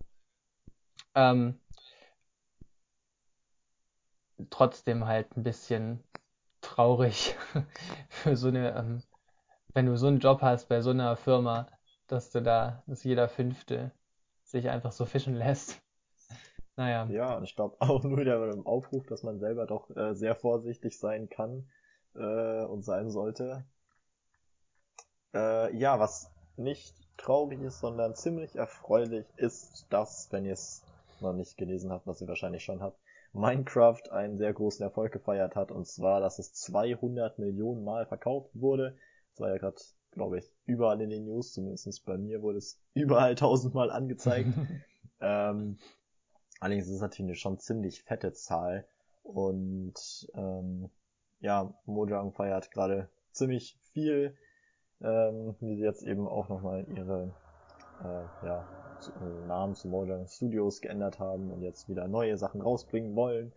Ähm, 1.17 1.61
trotzdem 4.51 5.05
halt 5.05 5.37
ein 5.37 5.43
bisschen 5.43 6.05
traurig 6.61 7.35
für 8.09 8.37
so 8.37 8.49
eine, 8.49 8.73
ähm, 8.77 9.03
wenn 9.73 9.87
du 9.87 9.97
so 9.97 10.07
einen 10.07 10.21
Job 10.21 10.43
hast 10.43 10.69
bei 10.69 10.81
so 10.81 10.91
einer 10.91 11.17
Firma, 11.17 11.67
dass 12.07 12.31
du 12.31 12.41
da, 12.41 12.85
dass 12.87 13.03
jeder 13.03 13.29
Fünfte 13.29 13.91
sich 14.45 14.71
einfach 14.71 14.93
so 14.93 15.05
fischen 15.05 15.35
lässt. 15.35 15.83
Naja. 16.77 17.07
Ja, 17.07 17.37
und 17.37 17.45
ich 17.45 17.55
glaube 17.55 17.77
auch 17.79 18.03
nur 18.03 18.25
der 18.25 18.61
Aufruf, 18.65 19.07
dass 19.07 19.23
man 19.23 19.39
selber 19.39 19.65
doch 19.65 19.91
äh, 19.97 20.13
sehr 20.15 20.35
vorsichtig 20.35 20.99
sein 20.99 21.29
kann 21.29 21.69
äh, 22.17 22.65
und 22.65 22.83
sein 22.83 23.11
sollte, 23.11 23.65
äh, 25.35 25.77
ja, 25.77 25.99
was 25.99 26.31
nicht 26.57 26.95
traurig 27.17 27.61
ist, 27.61 27.81
sondern 27.81 28.15
ziemlich 28.15 28.57
erfreulich 28.57 29.27
ist, 29.37 29.87
dass, 29.91 30.29
wenn 30.31 30.45
ihr 30.45 30.53
es 30.53 30.83
noch 31.21 31.33
nicht 31.33 31.57
gelesen 31.57 31.91
habt, 31.91 32.07
was 32.07 32.21
ihr 32.21 32.29
wahrscheinlich 32.29 32.65
schon 32.65 32.83
habt, 32.83 32.99
Minecraft 33.33 34.11
einen 34.13 34.39
sehr 34.39 34.53
großen 34.53 34.83
Erfolg 34.83 35.13
gefeiert 35.13 35.57
hat, 35.57 35.73
und 35.73 35.87
zwar, 35.87 36.21
dass 36.21 36.39
es 36.39 36.53
200 36.55 37.39
Millionen 37.39 37.85
Mal 37.85 38.07
verkauft 38.07 38.51
wurde. 38.55 38.97
Das 39.33 39.41
war 39.41 39.51
ja 39.51 39.59
gerade, 39.59 39.77
glaube 40.13 40.39
ich, 40.39 40.53
überall 40.67 41.01
in 41.01 41.11
den 41.11 41.25
News, 41.25 41.53
zumindest 41.53 42.05
bei 42.05 42.17
mir 42.17 42.43
wurde 42.43 42.59
es 42.59 42.79
überall 42.95 43.35
tausendmal 43.35 43.91
angezeigt. 43.91 44.51
ähm, 45.21 45.79
allerdings 46.61 46.87
ist 46.87 46.95
es 46.95 47.01
natürlich 47.01 47.31
eine 47.31 47.37
schon 47.37 47.59
ziemlich 47.59 48.03
fette 48.05 48.33
Zahl 48.33 48.87
und 49.25 50.29
ähm, 50.35 50.91
ja, 51.41 51.75
Mojang 51.87 52.33
feiert 52.33 52.71
gerade 52.71 53.09
ziemlich 53.33 53.77
viel 53.93 54.37
ähm, 55.05 55.55
wie 55.61 55.77
sie 55.77 55.83
jetzt 55.83 56.03
eben 56.03 56.27
auch 56.27 56.49
nochmal 56.49 56.87
ihre 56.89 57.31
äh, 58.03 58.47
ja, 58.47 58.67
äh, 59.21 59.47
Namen 59.47 59.75
zu 59.75 59.89
Mojang 59.89 60.27
Studios 60.27 60.81
geändert 60.81 61.19
haben 61.19 61.51
und 61.51 61.63
jetzt 61.63 61.89
wieder 61.89 62.09
neue 62.09 62.37
Sachen 62.39 62.63
rausbringen 62.63 63.15
wollen. 63.15 63.53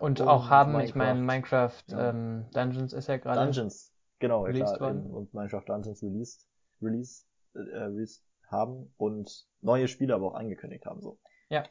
Und, 0.00 0.20
und 0.20 0.26
auch 0.26 0.50
haben, 0.50 0.72
Minecraft, 0.72 0.88
ich 0.88 0.94
meine, 0.94 1.20
Minecraft 1.20 1.82
ja. 1.88 2.10
ähm, 2.10 2.46
Dungeons 2.52 2.92
ist 2.92 3.06
ja 3.06 3.18
gerade. 3.18 3.40
Dungeons, 3.40 3.94
genau, 4.18 4.44
klar, 4.44 4.80
und 4.90 5.32
Minecraft 5.32 5.64
Dungeons 5.66 6.02
released, 6.02 6.48
release, 6.82 7.24
äh, 7.54 7.58
release 7.58 8.22
haben 8.48 8.92
und 8.96 9.46
neue 9.60 9.86
Spiele 9.86 10.14
aber 10.14 10.28
auch 10.28 10.34
angekündigt 10.34 10.86
haben. 10.86 11.00
so. 11.00 11.18
Ja. 11.50 11.64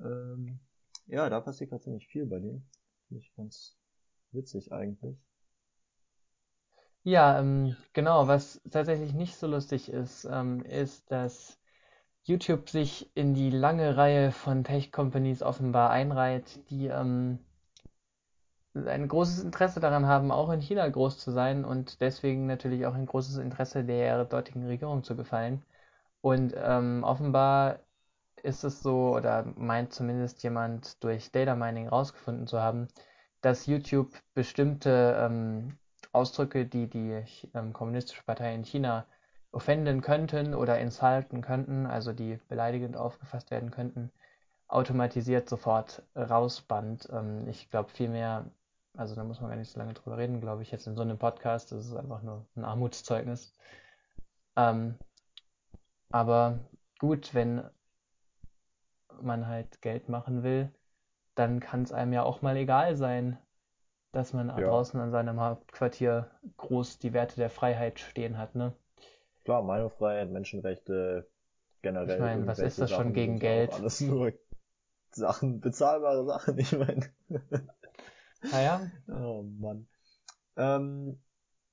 Ähm, 0.00 0.60
ja, 1.06 1.28
da 1.28 1.40
passiert 1.40 1.70
gerade 1.70 1.82
ziemlich 1.82 2.06
viel 2.06 2.24
bei 2.26 2.38
denen. 2.38 2.66
Finde 3.08 3.22
ich 3.22 3.34
ganz 3.34 3.76
witzig 4.32 4.72
eigentlich. 4.72 5.18
Ja, 7.02 7.38
ähm, 7.38 7.76
genau. 7.92 8.26
Was 8.28 8.60
tatsächlich 8.70 9.12
nicht 9.12 9.36
so 9.36 9.46
lustig 9.46 9.90
ist, 9.90 10.24
ähm, 10.30 10.62
ist, 10.64 11.10
dass 11.10 11.58
YouTube 12.24 12.68
sich 12.70 13.10
in 13.16 13.34
die 13.34 13.50
lange 13.50 13.96
Reihe 13.98 14.32
von 14.32 14.64
Tech-Companies 14.64 15.42
offenbar 15.42 15.90
einreiht, 15.90 16.70
die 16.70 16.86
ähm, 16.88 17.40
ein 18.74 19.06
großes 19.08 19.42
Interesse 19.44 19.78
daran 19.80 20.06
haben, 20.06 20.30
auch 20.32 20.50
in 20.50 20.60
China 20.60 20.88
groß 20.88 21.18
zu 21.18 21.30
sein 21.32 21.64
und 21.64 22.00
deswegen 22.00 22.46
natürlich 22.46 22.86
auch 22.86 22.94
ein 22.94 23.06
großes 23.06 23.36
Interesse 23.38 23.84
der 23.84 24.24
dortigen 24.24 24.66
Regierung 24.66 25.02
zu 25.04 25.16
gefallen. 25.16 25.62
Und 26.22 26.54
ähm, 26.56 27.04
offenbar 27.04 27.80
ist 28.44 28.64
es 28.64 28.82
so, 28.82 29.16
oder 29.16 29.46
meint 29.56 29.94
zumindest 29.94 30.42
jemand 30.44 31.02
durch 31.04 31.32
Data 31.32 31.56
Mining 31.56 31.88
rausgefunden 31.88 32.46
zu 32.48 32.60
haben, 32.62 32.88
dass 33.42 33.66
YouTube 33.66 34.12
bestimmte 34.34 35.16
ähm, 35.20 35.78
Ausdrücke, 36.12 36.66
die 36.66 36.88
die 36.88 37.22
ähm, 37.54 37.72
Kommunistische 37.72 38.22
Partei 38.24 38.54
in 38.54 38.64
China 38.64 39.06
offenden 39.52 40.00
könnten 40.00 40.54
oder 40.54 40.78
insulten 40.78 41.42
könnten, 41.42 41.86
also 41.86 42.12
die 42.12 42.38
beleidigend 42.48 42.96
aufgefasst 42.96 43.50
werden 43.50 43.70
könnten, 43.70 44.12
automatisiert 44.68 45.48
sofort 45.48 46.02
rausbannt. 46.16 47.08
Ähm, 47.12 47.48
ich 47.48 47.70
glaube 47.70 47.90
vielmehr, 47.90 48.50
also 48.96 49.14
da 49.14 49.24
muss 49.24 49.40
man 49.40 49.50
gar 49.50 49.56
nicht 49.56 49.70
so 49.70 49.78
lange 49.78 49.94
drüber 49.94 50.18
reden, 50.18 50.40
glaube 50.40 50.62
ich, 50.62 50.70
jetzt 50.70 50.86
in 50.86 50.96
so 50.96 51.02
einem 51.02 51.18
Podcast, 51.18 51.72
das 51.72 51.86
ist 51.86 51.96
einfach 51.96 52.22
nur 52.22 52.46
ein 52.56 52.64
Armutszeugnis. 52.64 53.54
Ähm, 54.56 54.96
aber 56.10 56.58
gut, 56.98 57.34
wenn 57.34 57.64
man 59.22 59.46
halt 59.46 59.80
Geld 59.82 60.08
machen 60.08 60.42
will, 60.42 60.72
dann 61.34 61.60
kann 61.60 61.82
es 61.82 61.92
einem 61.92 62.12
ja 62.12 62.22
auch 62.22 62.42
mal 62.42 62.56
egal 62.56 62.96
sein, 62.96 63.38
dass 64.12 64.32
man 64.32 64.48
ja. 64.48 64.56
draußen 64.60 65.00
an 65.00 65.10
seinem 65.10 65.40
Hauptquartier 65.40 66.30
groß 66.56 66.98
die 66.98 67.12
Werte 67.12 67.36
der 67.36 67.50
Freiheit 67.50 68.00
stehen 68.00 68.38
hat, 68.38 68.54
ne? 68.54 68.74
Klar, 69.44 69.62
Meinungsfreiheit, 69.62 70.30
Menschenrechte, 70.30 71.28
generell. 71.82 72.16
Ich 72.16 72.20
meine, 72.20 72.46
was 72.46 72.58
ist 72.58 72.78
das 72.78 72.90
Sachen 72.90 73.04
schon 73.04 73.12
gegen 73.12 73.38
Geld? 73.38 73.72
Alles 73.74 74.00
nur 74.00 74.32
Sachen, 75.12 75.60
bezahlbare 75.60 76.24
Sachen, 76.24 76.58
ich 76.58 76.72
meine. 76.72 77.10
Naja. 78.42 78.90
Ah 79.08 79.24
oh 79.24 79.42
Mann. 79.42 79.86
Ähm, 80.56 81.20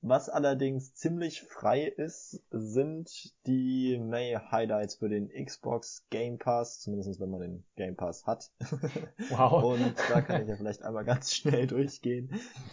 was 0.00 0.28
allerdings 0.28 0.94
ziemlich 0.94 1.42
frei 1.42 1.86
ist, 1.86 2.40
sind 2.50 3.34
die 3.46 3.98
May 3.98 4.34
Highlights 4.34 4.96
für 4.96 5.08
den 5.08 5.28
Xbox 5.28 6.06
Game 6.10 6.38
Pass, 6.38 6.80
zumindest 6.80 7.18
wenn 7.18 7.30
man 7.30 7.40
den 7.40 7.64
Game 7.74 7.96
Pass 7.96 8.24
hat. 8.26 8.50
Wow. 9.30 9.64
Und 9.64 9.94
da 10.08 10.20
kann 10.20 10.42
ich 10.42 10.48
ja 10.48 10.56
vielleicht 10.56 10.82
einmal 10.82 11.04
ganz 11.04 11.32
schnell 11.34 11.66
durchgehen. 11.66 12.30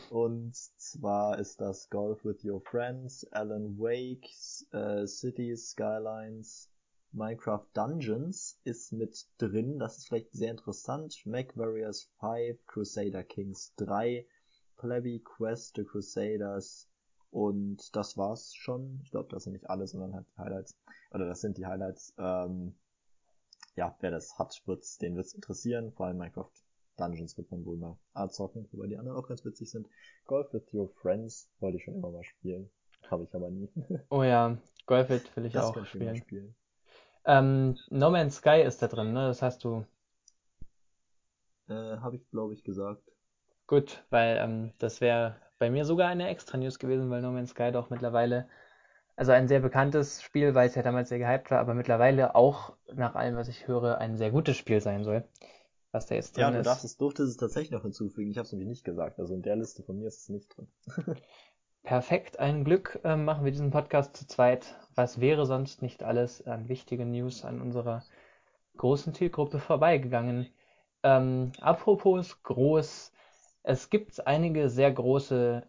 Und 0.10 0.56
zwar 0.56 1.40
ist 1.40 1.60
das 1.62 1.90
Golf 1.90 2.24
with 2.24 2.44
Your 2.46 2.62
Friends, 2.62 3.26
Alan 3.32 3.78
Wake, 3.78 4.30
äh, 4.72 5.08
Cities 5.08 5.72
Skylines, 5.72 6.70
Minecraft 7.12 7.66
Dungeons 7.74 8.60
ist 8.66 8.92
mit 8.92 9.26
drin. 9.38 9.80
Das 9.80 9.98
ist 9.98 10.08
vielleicht 10.08 10.34
sehr 10.34 10.52
interessant. 10.52 11.26
Mac 11.26 11.58
Warriors 11.58 12.12
5, 12.20 12.66
Crusader 12.68 13.24
Kings 13.24 13.74
3, 13.78 14.28
Plebby 14.78 15.24
Quest, 15.24 15.76
The 15.78 15.86
Crusaders, 15.86 16.90
und 17.36 17.94
das 17.98 18.16
war's 18.16 18.56
schon. 18.56 19.02
Ich 19.04 19.12
glaube, 19.12 19.28
das 19.30 19.44
sind 19.44 19.52
nicht 19.52 19.70
alle, 19.70 19.86
sondern 19.88 20.14
halt 20.14 20.26
die 20.26 20.38
Highlights. 20.38 20.78
Oder 21.12 21.28
das 21.28 21.42
sind 21.42 21.58
die 21.58 21.66
Highlights. 21.66 22.14
Ähm, 22.18 22.76
ja, 23.76 23.94
wer 24.00 24.10
das 24.10 24.40
hat, 24.40 24.62
wird's, 24.66 24.98
den 25.00 25.18
wird's 25.18 25.34
interessieren. 25.34 25.92
Vor 25.92 26.06
allem 26.06 26.18
Minecraft 26.18 26.50
Dungeons 26.96 27.38
wird 27.38 27.52
man 27.52 27.66
wohl 27.66 27.76
mal 27.76 27.98
zocken, 28.30 28.70
wobei 28.72 28.88
die 28.88 28.98
anderen 28.98 29.18
auch 29.18 29.28
ganz 29.28 29.44
witzig 29.44 29.70
sind. 29.70 29.90
Golf 30.28 30.54
with 30.54 30.74
Your 30.74 30.88
Friends 30.88 31.50
wollte 31.60 31.76
ich 31.76 31.84
schon 31.84 31.96
immer 31.96 32.10
mal 32.10 32.24
spielen. 32.24 32.70
Habe 33.12 33.26
ich 33.26 33.36
aber 33.36 33.50
nie. 33.50 33.70
Oh 34.10 34.24
ja, 34.24 34.58
Golf 34.86 35.10
will 35.10 35.46
ich 35.46 35.52
das 35.52 35.66
auch 35.66 35.86
spielen. 35.86 36.16
spielen. 36.16 36.56
Ähm, 37.26 37.78
no 37.90 38.12
Man's 38.12 38.38
Sky 38.38 38.62
ist 38.62 38.82
da 38.82 38.88
drin, 38.88 39.12
ne? 39.12 39.28
Das 39.28 39.42
hast 39.42 39.66
du. 39.66 39.86
Äh, 41.68 41.98
habe 41.98 42.16
ich, 42.16 42.30
glaube 42.30 42.54
ich, 42.54 42.64
gesagt. 42.64 43.12
Gut, 43.68 44.06
weil 44.10 44.38
ähm, 44.38 44.72
das 44.78 45.02
wäre 45.02 45.36
bei 45.58 45.70
mir 45.70 45.86
sogar 45.86 46.10
eine 46.10 46.28
extra 46.28 46.58
News 46.58 46.80
gewesen, 46.80 47.10
weil 47.10 47.22
No 47.22 47.32
Man's 47.32 47.52
Sky 47.52 47.72
doch 47.72 47.90
mittlerweile, 47.90 48.48
also 49.16 49.32
ein 49.32 49.48
sehr 49.48 49.62
bekanntes 49.62 50.22
Spiel, 50.22 50.56
weil 50.56 50.68
es 50.68 50.76
ja 50.76 50.84
damals 50.84 51.10
sehr 51.10 51.20
gehypt 51.20 51.52
war, 51.52 51.60
aber 51.60 51.74
mittlerweile 51.74 52.36
auch, 52.36 52.76
nach 52.94 53.16
allem, 53.16 53.36
was 53.36 53.48
ich 53.48 53.68
höre, 53.68 53.98
ein 54.00 54.18
sehr 54.18 54.32
gutes 54.32 54.58
Spiel 54.58 54.82
sein 54.82 55.04
soll. 55.04 55.24
Was 55.92 56.08
da 56.08 56.16
jetzt 56.16 56.36
drin 56.36 56.42
ja, 56.42 56.52
du 56.52 56.60
ist. 56.60 56.66
darfst 56.66 56.84
es, 56.84 56.98
durfte 56.98 57.24
es 57.24 57.38
tatsächlich 57.38 57.72
noch 57.72 57.84
hinzufügen. 57.84 58.30
Ich 58.30 58.38
habe 58.38 58.46
es 58.46 58.52
nämlich 58.52 58.68
nicht 58.68 58.84
gesagt. 58.84 59.18
Also 59.18 59.34
in 59.34 59.42
der 59.42 59.56
Liste 59.56 59.82
von 59.82 59.98
mir 59.98 60.08
ist 60.08 60.24
es 60.24 60.30
nicht 60.30 60.54
drin. 60.56 60.68
Perfekt, 61.84 62.40
ein 62.40 62.66
Glück 62.66 63.00
äh, 63.06 63.16
machen 63.16 63.46
wir 63.46 63.52
diesen 63.52 63.72
Podcast 63.72 64.18
zu 64.18 64.28
zweit. 64.28 64.76
Was 64.96 65.22
wäre 65.22 65.46
sonst 65.46 65.82
nicht 65.82 66.04
alles 66.04 66.46
an 66.46 66.68
wichtigen 66.68 67.12
News 67.12 67.46
an 67.46 67.62
unserer 67.62 68.04
großen 68.76 69.14
Zielgruppe 69.14 69.60
vorbeigegangen? 69.60 70.50
Ähm, 71.04 71.54
apropos 71.62 72.42
groß, 72.44 73.14
es 73.68 73.90
gibt 73.90 74.28
einige 74.28 74.70
sehr 74.70 74.92
große 74.92 75.64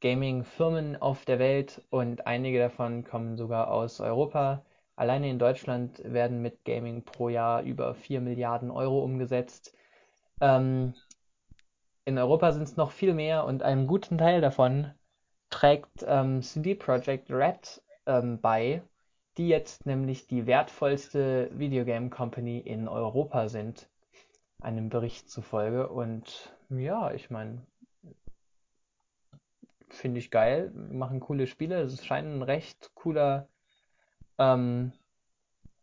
Gaming-Firmen 0.00 0.96
auf 0.96 1.24
der 1.24 1.38
Welt 1.38 1.82
und 1.88 2.26
einige 2.26 2.58
davon 2.58 3.04
kommen 3.04 3.36
sogar 3.36 3.70
aus 3.70 4.00
Europa. 4.00 4.64
Alleine 4.96 5.30
in 5.30 5.38
Deutschland 5.38 6.02
werden 6.02 6.42
mit 6.42 6.64
Gaming 6.64 7.04
pro 7.04 7.28
Jahr 7.28 7.62
über 7.62 7.94
4 7.94 8.20
Milliarden 8.20 8.72
Euro 8.72 9.04
umgesetzt. 9.04 9.72
Ähm, 10.40 10.94
in 12.04 12.18
Europa 12.18 12.50
sind 12.50 12.64
es 12.64 12.76
noch 12.76 12.90
viel 12.90 13.14
mehr 13.14 13.44
und 13.44 13.62
einen 13.62 13.86
guten 13.86 14.18
Teil 14.18 14.40
davon 14.40 14.92
trägt 15.48 16.04
ähm, 16.06 16.42
CD 16.42 16.74
Projekt 16.74 17.30
Red 17.30 17.80
ähm, 18.06 18.40
bei, 18.40 18.82
die 19.36 19.48
jetzt 19.48 19.86
nämlich 19.86 20.26
die 20.26 20.46
wertvollste 20.46 21.50
Videogame 21.56 22.10
Company 22.10 22.58
in 22.58 22.88
Europa 22.88 23.48
sind, 23.48 23.88
einem 24.60 24.88
Bericht 24.88 25.30
zufolge. 25.30 25.88
Und 25.88 26.57
ja, 26.70 27.12
ich 27.12 27.30
meine, 27.30 27.66
finde 29.90 30.18
ich 30.20 30.30
geil, 30.30 30.70
machen 30.74 31.20
coole 31.20 31.46
Spiele. 31.46 31.80
Es 31.82 32.04
scheint 32.04 32.28
ein 32.28 32.42
recht 32.42 32.90
cooler 32.94 33.48
ähm, 34.38 34.92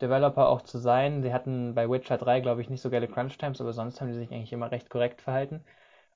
Developer 0.02 0.50
auch 0.50 0.62
zu 0.62 0.78
sein. 0.80 1.22
Sie 1.24 1.34
hatten 1.34 1.76
bei 1.76 1.90
Witcher 1.90 2.18
3, 2.18 2.42
glaube 2.42 2.62
ich, 2.62 2.70
nicht 2.70 2.82
so 2.82 2.90
geile 2.90 3.08
Crunch-Times, 3.08 3.62
aber 3.62 3.74
sonst 3.74 4.02
haben 4.02 4.10
die 4.10 4.16
sich 4.16 4.32
eigentlich 4.32 4.54
immer 4.54 4.72
recht 4.72 4.90
korrekt 4.90 5.22
verhalten. 5.22 5.64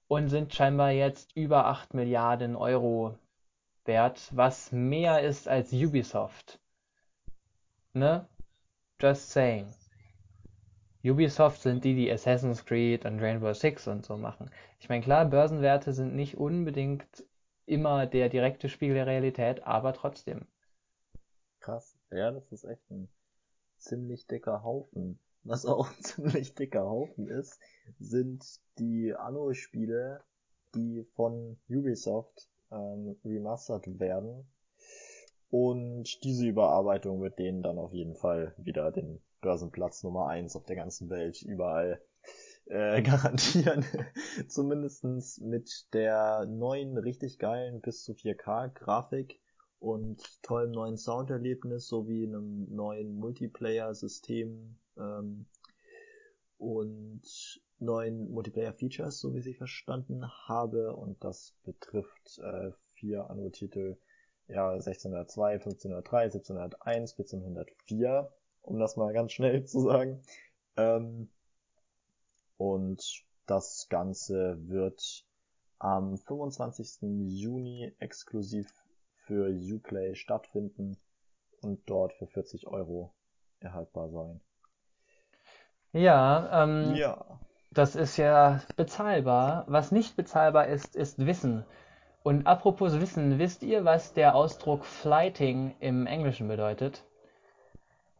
Und 0.07 0.29
sind 0.29 0.53
scheinbar 0.53 0.91
jetzt 0.91 1.35
über 1.35 1.65
8 1.67 1.93
Milliarden 1.93 2.55
Euro 2.55 3.17
wert, 3.85 4.29
was 4.33 4.71
mehr 4.71 5.21
ist 5.21 5.47
als 5.47 5.73
Ubisoft. 5.73 6.59
Ne? 7.93 8.27
Just 9.01 9.31
saying. 9.31 9.67
Ubisoft 11.09 11.61
sind 11.61 11.83
die, 11.83 11.95
die 11.95 12.11
Assassin's 12.11 12.65
Creed 12.65 13.05
und 13.05 13.19
Rainbow 13.19 13.53
Six 13.53 13.87
und 13.87 14.05
so 14.05 14.17
machen. 14.17 14.49
Ich 14.79 14.89
meine, 14.89 15.03
klar, 15.03 15.25
Börsenwerte 15.25 15.93
sind 15.93 16.15
nicht 16.15 16.37
unbedingt 16.37 17.25
immer 17.65 18.05
der 18.05 18.29
direkte 18.29 18.69
Spiegel 18.69 18.95
der 18.95 19.07
Realität, 19.07 19.63
aber 19.63 19.93
trotzdem. 19.93 20.47
Krass. 21.59 21.97
Ja, 22.11 22.31
das 22.31 22.51
ist 22.51 22.63
echt 22.63 22.89
ein 22.89 23.07
ziemlich 23.77 24.27
dicker 24.27 24.63
Haufen. 24.63 25.19
Was 25.43 25.65
auch 25.65 25.89
ein 25.89 26.03
ziemlich 26.03 26.55
dicker 26.55 26.85
Haufen 26.85 27.27
ist, 27.27 27.59
sind 27.99 28.43
die 28.77 29.13
Anno-Spiele, 29.15 30.23
die 30.75 31.05
von 31.15 31.57
Ubisoft 31.69 32.49
ähm, 32.71 33.15
remastert 33.23 33.99
werden. 33.99 34.47
Und 35.49 36.23
diese 36.23 36.47
Überarbeitung 36.47 37.21
wird 37.21 37.39
denen 37.39 37.63
dann 37.63 37.79
auf 37.79 37.93
jeden 37.93 38.15
Fall 38.15 38.53
wieder 38.57 38.91
den 38.91 39.19
Börsenplatz 39.41 40.03
Nummer 40.03 40.27
eins 40.27 40.55
auf 40.55 40.65
der 40.65 40.75
ganzen 40.75 41.10
Welt 41.10 41.41
überall 41.41 42.01
äh, 42.65 43.01
garantieren. 43.03 43.86
Zumindestens 44.48 45.39
mit 45.39 45.88
der 45.93 46.46
neuen, 46.46 46.98
richtig 46.98 47.39
geilen 47.39 47.81
bis 47.81 48.03
zu 48.03 48.13
4K 48.13 48.69
Grafik 48.69 49.39
und 49.79 50.22
tollem 50.43 50.72
neuen 50.72 50.98
Sounderlebnis 50.98 51.88
sowie 51.88 52.27
einem 52.27 52.67
neuen 52.74 53.15
Multiplayer-System 53.15 54.77
ähm, 54.98 55.46
und 56.58 57.62
neuen 57.79 58.29
Multiplayer-Features, 58.31 59.19
so 59.19 59.34
wie 59.34 59.50
ich 59.50 59.58
verstanden 59.58 60.29
habe. 60.48 60.96
Und 60.96 61.24
das 61.24 61.55
betrifft 61.63 62.39
äh, 62.39 62.72
vier 62.93 63.29
Anno-Titel 63.29 63.98
Jahre 64.48 64.74
1602, 64.74 65.53
1503, 65.53 66.24
1701, 66.24 67.12
1404, 67.13 68.31
um 68.69 68.79
das 68.79 68.95
mal 68.95 69.13
ganz 69.13 69.33
schnell 69.33 69.65
zu 69.65 69.81
sagen. 69.81 70.21
Ähm, 70.77 71.29
und 72.57 73.23
das 73.45 73.88
Ganze 73.89 74.57
wird 74.69 75.25
am 75.79 76.17
25. 76.17 77.01
Juni 77.29 77.93
exklusiv 77.99 78.67
für 79.25 79.49
Uplay 79.49 80.15
stattfinden 80.15 80.97
und 81.61 81.81
dort 81.89 82.13
für 82.13 82.27
40 82.27 82.67
Euro 82.67 83.13
erhaltbar 83.59 84.09
sein. 84.09 84.39
Ja, 85.93 86.63
ähm, 86.63 86.95
Ja. 86.95 87.39
das 87.71 87.95
ist 87.95 88.17
ja 88.17 88.61
bezahlbar. 88.75 89.65
Was 89.67 89.91
nicht 89.91 90.15
bezahlbar 90.15 90.67
ist, 90.67 90.95
ist 90.95 91.25
Wissen. 91.25 91.65
Und 92.23 92.45
apropos 92.47 92.99
Wissen, 92.99 93.39
wisst 93.39 93.63
ihr, 93.63 93.85
was 93.85 94.13
der 94.13 94.35
Ausdruck 94.35 94.85
Flighting 94.85 95.75
im 95.79 96.05
Englischen 96.05 96.47
bedeutet? 96.47 97.03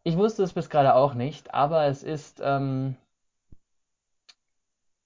Ich 0.02 0.16
wusste 0.16 0.42
es 0.42 0.52
bis 0.54 0.70
gerade 0.70 0.94
auch 0.94 1.14
nicht, 1.14 1.52
aber 1.52 1.86
es 1.86 2.02
ist 2.02 2.40
ähm, 2.42 2.96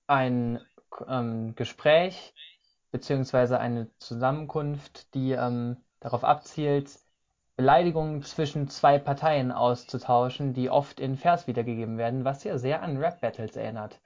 ein 0.06 0.60
ähm, 1.08 1.54
Gespräch 1.56 2.34
beziehungsweise 2.92 3.58
eine 3.58 3.90
Zusammenkunft, 3.98 5.12
die 5.14 5.32
ähm, 5.32 5.78
darauf 5.98 6.22
abzielt, 6.22 6.90
Beleidigungen 7.56 8.22
zwischen 8.22 8.68
zwei 8.68 8.98
Parteien 8.98 9.50
auszutauschen, 9.50 10.54
die 10.54 10.70
oft 10.70 11.00
in 11.00 11.16
Vers 11.16 11.46
wiedergegeben 11.46 11.98
werden, 11.98 12.24
was 12.24 12.44
ja 12.44 12.58
sehr 12.58 12.82
an 12.82 12.96
Rap-Battles 12.96 13.56
erinnert. 13.56 14.00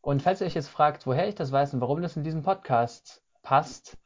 Und 0.00 0.22
falls 0.22 0.40
ihr 0.40 0.46
euch 0.46 0.54
jetzt 0.54 0.68
fragt, 0.68 1.06
woher 1.06 1.28
ich 1.28 1.34
das 1.34 1.52
weiß 1.52 1.74
und 1.74 1.80
warum 1.80 2.02
das 2.02 2.16
in 2.16 2.24
diesem 2.24 2.42
Podcast 2.42 3.22
passt, 3.42 3.98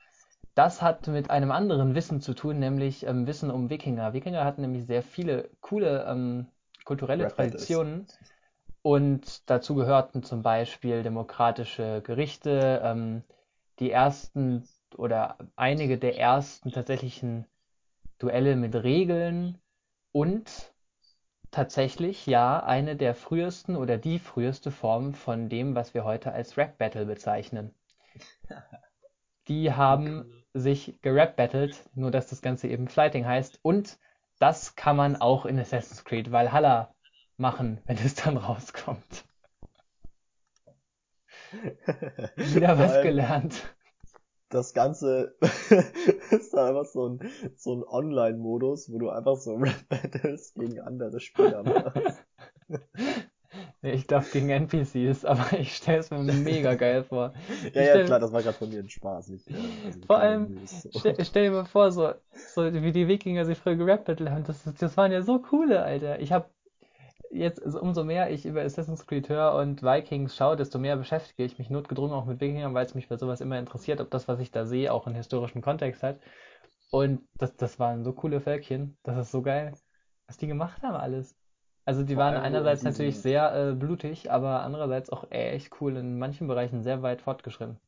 das 0.56 0.80
hat 0.80 1.06
mit 1.06 1.30
einem 1.30 1.52
anderen 1.52 1.94
Wissen 1.94 2.20
zu 2.20 2.34
tun, 2.34 2.58
nämlich 2.58 3.06
ähm, 3.06 3.26
Wissen 3.26 3.50
um 3.50 3.70
Wikinger. 3.70 4.14
Wikinger 4.14 4.44
hatten 4.44 4.62
nämlich 4.62 4.86
sehr 4.86 5.02
viele 5.02 5.50
coole 5.60 6.04
ähm, 6.08 6.46
kulturelle 6.84 7.24
Rap-Battles. 7.24 7.52
Traditionen 7.52 8.06
und 8.80 9.50
dazu 9.50 9.74
gehörten 9.74 10.22
zum 10.22 10.42
Beispiel 10.42 11.02
demokratische 11.02 12.00
Gerichte, 12.02 12.80
ähm, 12.82 13.22
die 13.78 13.90
ersten 13.90 14.66
oder 14.96 15.36
einige 15.56 15.98
der 15.98 16.18
ersten 16.18 16.70
tatsächlichen 16.72 17.46
Duelle 18.18 18.56
mit 18.56 18.74
Regeln 18.76 19.58
und 20.12 20.72
tatsächlich 21.50 22.24
ja 22.26 22.62
eine 22.62 22.96
der 22.96 23.14
frühesten 23.14 23.76
oder 23.76 23.98
die 23.98 24.18
früheste 24.18 24.70
Form 24.70 25.12
von 25.12 25.50
dem, 25.50 25.74
was 25.74 25.92
wir 25.92 26.04
heute 26.04 26.32
als 26.32 26.56
Rap 26.56 26.78
Battle 26.78 27.04
bezeichnen. 27.04 27.74
Die 29.48 29.72
haben 29.72 30.44
sich 30.58 30.98
gerap 31.02 31.36
battelt, 31.36 31.84
nur 31.94 32.10
dass 32.10 32.28
das 32.28 32.42
Ganze 32.42 32.68
eben 32.68 32.88
Flighting 32.88 33.26
heißt 33.26 33.60
und 33.62 33.98
das 34.38 34.76
kann 34.76 34.96
man 34.96 35.16
auch 35.16 35.46
in 35.46 35.58
Assassin's 35.58 36.04
Creed 36.04 36.32
Valhalla 36.32 36.94
machen, 37.36 37.80
wenn 37.86 37.98
es 37.98 38.14
dann 38.14 38.36
rauskommt. 38.36 39.24
Wieder 42.36 42.78
was 42.78 43.02
gelernt. 43.02 43.74
Das 44.48 44.74
Ganze 44.74 45.36
ist 46.30 46.54
dann 46.54 46.68
einfach 46.68 46.84
so 46.84 47.08
ein, 47.08 47.30
so 47.56 47.74
ein 47.74 47.82
Online-Modus, 47.82 48.90
wo 48.92 48.98
du 48.98 49.10
einfach 49.10 49.36
so 49.36 49.54
Rap-Battles 49.56 50.54
gegen 50.54 50.80
andere 50.80 51.20
Spieler 51.20 51.62
machst. 51.62 52.24
Ich 53.82 54.06
glaube 54.06 54.26
gegen 54.32 54.50
NPCs, 54.50 55.24
aber 55.24 55.52
ich 55.58 55.76
stelle 55.76 55.98
es 55.98 56.10
mir 56.10 56.18
mega 56.18 56.74
geil 56.74 57.04
vor. 57.04 57.32
Ja, 57.74 57.82
ja, 57.82 58.04
klar, 58.04 58.18
das 58.18 58.32
war 58.32 58.42
gerade 58.42 58.56
von 58.56 58.68
mir 58.68 58.80
ein 58.80 58.88
Spaß. 58.88 59.30
Ich, 59.30 59.48
äh, 59.48 59.54
also 59.84 60.00
Vor 60.06 60.18
allem, 60.18 60.66
so. 60.66 60.98
stell, 60.98 61.16
stell 61.24 61.44
dir 61.44 61.50
mal 61.50 61.64
vor, 61.64 61.92
so, 61.92 62.14
so 62.54 62.72
wie 62.72 62.92
die 62.92 63.08
Wikinger 63.08 63.44
sich 63.44 63.58
früher 63.58 63.76
gerappelt 63.76 64.20
haben, 64.20 64.44
das, 64.44 64.64
das 64.78 64.96
waren 64.96 65.12
ja 65.12 65.22
so 65.22 65.38
coole, 65.38 65.82
Alter. 65.82 66.20
Ich 66.20 66.32
habe 66.32 66.46
jetzt, 67.30 67.62
also 67.64 67.80
umso 67.80 68.04
mehr 68.04 68.30
ich 68.30 68.46
über 68.46 68.62
Assassin's 68.62 69.06
Creed 69.06 69.28
höre 69.28 69.54
und 69.54 69.82
Vikings 69.82 70.36
schaue, 70.36 70.56
desto 70.56 70.78
mehr 70.78 70.96
beschäftige 70.96 71.44
ich 71.44 71.58
mich 71.58 71.70
notgedrungen 71.70 72.14
auch 72.14 72.24
mit 72.24 72.40
Wikingern, 72.40 72.74
weil 72.74 72.86
es 72.86 72.94
mich 72.94 73.08
bei 73.08 73.16
sowas 73.16 73.40
immer 73.40 73.58
interessiert, 73.58 74.00
ob 74.00 74.10
das, 74.10 74.28
was 74.28 74.40
ich 74.40 74.50
da 74.50 74.64
sehe, 74.64 74.92
auch 74.92 75.06
einen 75.06 75.16
historischen 75.16 75.62
Kontext 75.62 76.02
hat. 76.02 76.18
Und 76.90 77.20
das, 77.38 77.56
das 77.56 77.78
waren 77.78 78.04
so 78.04 78.12
coole 78.12 78.40
Völkchen. 78.40 78.96
Das 79.02 79.18
ist 79.18 79.32
so 79.32 79.42
geil, 79.42 79.72
was 80.26 80.36
die 80.36 80.46
gemacht 80.46 80.82
haben 80.82 80.96
alles. 80.96 81.36
Also 81.86 82.02
die 82.02 82.14
Vor 82.14 82.24
waren 82.24 82.36
einerseits 82.36 82.82
natürlich 82.82 83.18
sehr 83.18 83.70
äh, 83.70 83.74
blutig, 83.74 84.30
aber 84.30 84.60
andererseits 84.62 85.08
auch 85.08 85.30
echt 85.30 85.80
cool, 85.80 85.96
in 85.96 86.18
manchen 86.18 86.48
Bereichen 86.48 86.82
sehr 86.82 87.00
weit 87.02 87.22
fortgeschritten. 87.22 87.78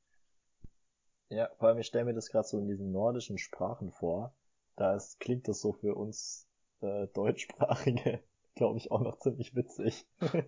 Ja, 1.30 1.48
vor 1.58 1.68
allem, 1.68 1.78
ich 1.78 1.86
stelle 1.86 2.06
mir 2.06 2.14
das 2.14 2.30
gerade 2.30 2.46
so 2.46 2.58
in 2.58 2.68
diesen 2.68 2.92
nordischen 2.92 3.38
Sprachen 3.38 3.92
vor. 3.92 4.32
Da 4.76 4.94
ist, 4.94 5.20
klingt 5.20 5.48
das 5.48 5.60
so 5.60 5.72
für 5.72 5.94
uns 5.94 6.48
äh, 6.80 7.06
Deutschsprachige, 7.08 8.20
glaube 8.54 8.78
ich, 8.78 8.90
auch 8.90 9.00
noch 9.00 9.18
ziemlich 9.18 9.54
witzig. 9.54 10.06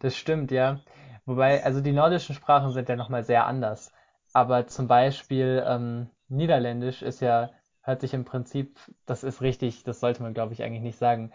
Das 0.00 0.16
stimmt, 0.16 0.50
ja. 0.50 0.80
Wobei, 1.26 1.62
also 1.62 1.80
die 1.80 1.92
nordischen 1.92 2.34
Sprachen 2.34 2.72
sind 2.72 2.88
ja 2.88 2.96
nochmal 2.96 3.22
sehr 3.22 3.46
anders. 3.46 3.92
Aber 4.32 4.66
zum 4.66 4.88
Beispiel 4.88 5.62
ähm, 5.64 6.10
Niederländisch 6.28 7.02
ist 7.02 7.20
ja, 7.20 7.50
hört 7.82 8.00
sich 8.00 8.12
im 8.14 8.24
Prinzip, 8.24 8.78
das 9.06 9.22
ist 9.22 9.42
richtig, 9.42 9.84
das 9.84 10.00
sollte 10.00 10.22
man 10.24 10.34
glaube 10.34 10.54
ich 10.54 10.62
eigentlich 10.64 10.82
nicht 10.82 10.98
sagen. 10.98 11.32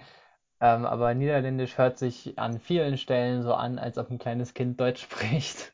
Ähm, 0.61 0.85
aber 0.85 1.13
Niederländisch 1.13 1.77
hört 1.77 1.97
sich 1.97 2.37
an 2.39 2.59
vielen 2.59 2.97
Stellen 2.97 3.43
so 3.43 3.53
an, 3.53 3.79
als 3.79 3.97
ob 3.97 4.09
ein 4.11 4.19
kleines 4.19 4.53
Kind 4.53 4.79
Deutsch 4.79 5.01
spricht. 5.03 5.73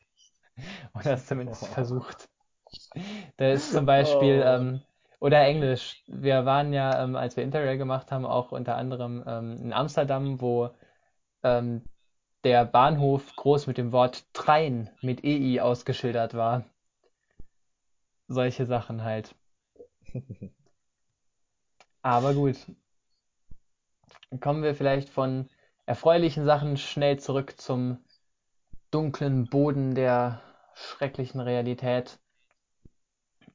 Oder 0.94 1.14
es 1.14 1.26
zumindest 1.26 1.68
versucht. 1.68 2.28
Da 3.36 3.50
ist 3.52 3.72
zum 3.72 3.86
Beispiel, 3.86 4.42
Oh. 4.42 4.44
ähm, 4.44 4.80
oder 5.20 5.40
Englisch. 5.44 6.02
Wir 6.06 6.44
waren 6.44 6.72
ja, 6.72 7.02
ähm, 7.02 7.16
als 7.16 7.36
wir 7.36 7.44
Interrail 7.44 7.78
gemacht 7.78 8.10
haben, 8.10 8.26
auch 8.26 8.52
unter 8.52 8.76
anderem 8.76 9.22
ähm, 9.26 9.58
in 9.62 9.72
Amsterdam, 9.72 10.40
wo 10.40 10.70
ähm, 11.44 11.82
der 12.44 12.64
Bahnhof 12.66 13.36
groß 13.36 13.66
mit 13.68 13.78
dem 13.78 13.92
Wort 13.92 14.24
Trein 14.34 14.90
mit 15.02 15.24
EI 15.24 15.60
ausgeschildert 15.62 16.34
war. 16.34 16.64
Solche 18.26 18.66
Sachen 18.66 19.04
halt. 19.04 19.36
Aber 22.02 22.34
gut. 22.34 22.56
Kommen 24.40 24.62
wir 24.62 24.74
vielleicht 24.74 25.08
von 25.08 25.48
erfreulichen 25.86 26.44
Sachen 26.44 26.76
schnell 26.76 27.18
zurück 27.18 27.60
zum 27.60 27.98
dunklen 28.90 29.46
Boden 29.46 29.94
der 29.94 30.42
schrecklichen 30.74 31.40
Realität. 31.40 32.18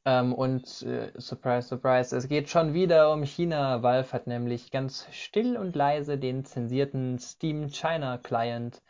Ähm, 0.05 0.33
und 0.33 0.83
äh, 0.83 1.11
surprise, 1.19 1.67
surprise, 1.67 2.15
es 2.15 2.27
geht 2.27 2.49
schon 2.49 2.73
wieder 2.73 3.11
um 3.11 3.23
China. 3.23 3.83
Valve 3.83 4.13
hat 4.13 4.27
nämlich 4.27 4.71
ganz 4.71 5.07
still 5.11 5.57
und 5.57 5.75
leise 5.75 6.17
den 6.17 6.45
zensierten 6.45 7.19
Steam 7.19 7.69
China 7.69 8.17
Client 8.17 8.81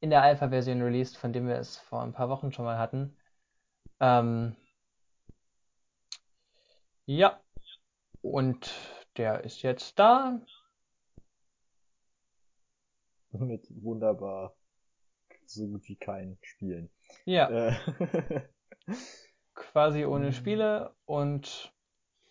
in 0.00 0.10
der 0.10 0.22
Alpha-Version 0.22 0.82
released, 0.82 1.16
von 1.16 1.32
dem 1.32 1.48
wir 1.48 1.56
es 1.56 1.76
vor 1.76 2.02
ein 2.02 2.12
paar 2.12 2.28
Wochen 2.28 2.52
schon 2.52 2.64
mal 2.64 2.78
hatten. 2.78 3.16
Ähm, 4.00 4.56
ja, 7.06 7.40
und 8.22 8.72
der 9.16 9.44
ist 9.44 9.62
jetzt 9.62 9.98
da. 9.98 10.40
Mit 13.38 13.66
wunderbar 13.82 14.56
so 15.46 15.66
gut 15.66 15.88
wie 15.88 15.96
kein 15.96 16.38
Spielen. 16.42 16.90
Ja, 17.24 17.68
Äh, 17.68 18.42
quasi 19.54 20.04
ohne 20.04 20.32
Spiele 20.32 20.94
und 21.04 21.72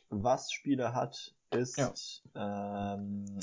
was 0.10 0.52
Spiele 0.52 0.94
hat, 0.94 1.36
ist 1.52 2.24
ähm, 2.36 3.40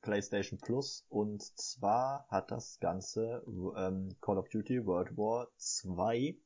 PlayStation 0.00 0.58
Plus 0.58 1.04
und 1.08 1.42
zwar 1.42 2.26
hat 2.28 2.50
das 2.50 2.78
Ganze 2.80 3.42
ähm, 3.76 4.16
Call 4.20 4.38
of 4.38 4.48
Duty 4.48 4.84
World 4.86 5.16
War 5.16 5.48
2. 5.56 6.36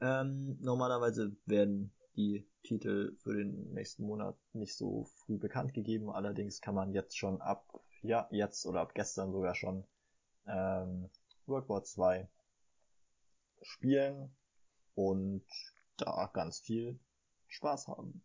Ähm, 0.00 0.58
normalerweise 0.60 1.34
werden 1.46 1.92
die 2.16 2.46
Titel 2.62 3.16
für 3.22 3.34
den 3.34 3.72
nächsten 3.72 4.04
Monat 4.04 4.36
nicht 4.52 4.76
so 4.76 5.04
früh 5.04 5.38
bekannt 5.38 5.74
gegeben, 5.74 6.10
allerdings 6.10 6.60
kann 6.60 6.74
man 6.74 6.92
jetzt 6.92 7.16
schon 7.16 7.40
ab, 7.40 7.64
ja, 8.02 8.28
jetzt 8.30 8.66
oder 8.66 8.80
ab 8.80 8.94
gestern 8.94 9.32
sogar 9.32 9.54
schon 9.54 9.84
ähm, 10.46 11.10
World 11.46 11.68
War 11.68 11.84
2 11.84 12.28
spielen 13.62 14.34
und 14.94 15.44
da 15.96 16.30
ganz 16.32 16.60
viel 16.60 16.98
Spaß 17.48 17.88
haben, 17.88 18.22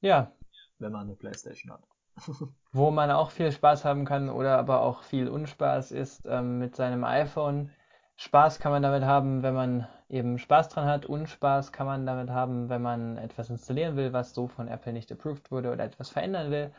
ja, 0.00 0.32
wenn 0.78 0.92
man 0.92 1.02
eine 1.06 1.16
Playstation 1.16 1.72
hat. 1.72 1.84
Wo 2.72 2.90
man 2.90 3.10
auch 3.10 3.30
viel 3.30 3.52
Spaß 3.52 3.84
haben 3.84 4.04
kann 4.04 4.28
oder 4.28 4.58
aber 4.58 4.82
auch 4.82 5.02
viel 5.02 5.28
Unspaß 5.28 5.92
ist 5.92 6.22
ähm, 6.26 6.58
mit 6.58 6.76
seinem 6.76 7.04
iPhone. 7.04 7.70
Spaß 8.20 8.58
kann 8.58 8.70
man 8.70 8.82
damit 8.82 9.02
haben, 9.02 9.42
wenn 9.42 9.54
man 9.54 9.88
eben 10.10 10.38
Spaß 10.38 10.68
dran 10.68 10.84
hat. 10.84 11.06
Unspaß 11.06 11.72
kann 11.72 11.86
man 11.86 12.04
damit 12.04 12.28
haben, 12.28 12.68
wenn 12.68 12.82
man 12.82 13.16
etwas 13.16 13.48
installieren 13.48 13.96
will, 13.96 14.12
was 14.12 14.34
so 14.34 14.46
von 14.46 14.68
Apple 14.68 14.92
nicht 14.92 15.10
approved 15.10 15.50
wurde 15.50 15.72
oder 15.72 15.84
etwas 15.84 16.10
verändern 16.10 16.50
will. 16.50 16.70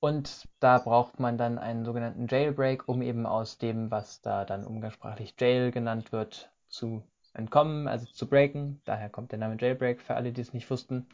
Und 0.00 0.48
da 0.58 0.78
braucht 0.78 1.20
man 1.20 1.38
dann 1.38 1.56
einen 1.56 1.84
sogenannten 1.84 2.26
Jailbreak, 2.26 2.88
um 2.88 3.00
eben 3.00 3.26
aus 3.26 3.58
dem, 3.58 3.92
was 3.92 4.22
da 4.22 4.44
dann 4.44 4.66
umgangssprachlich 4.66 5.36
Jail 5.38 5.70
genannt 5.70 6.10
wird, 6.10 6.50
zu 6.66 7.04
entkommen, 7.32 7.86
also 7.86 8.06
zu 8.06 8.28
breaken. 8.28 8.82
Daher 8.84 9.08
kommt 9.08 9.30
der 9.30 9.38
Name 9.38 9.56
Jailbreak 9.56 10.02
für 10.02 10.16
alle, 10.16 10.32
die 10.32 10.40
es 10.40 10.52
nicht 10.52 10.68
wussten. 10.68 11.06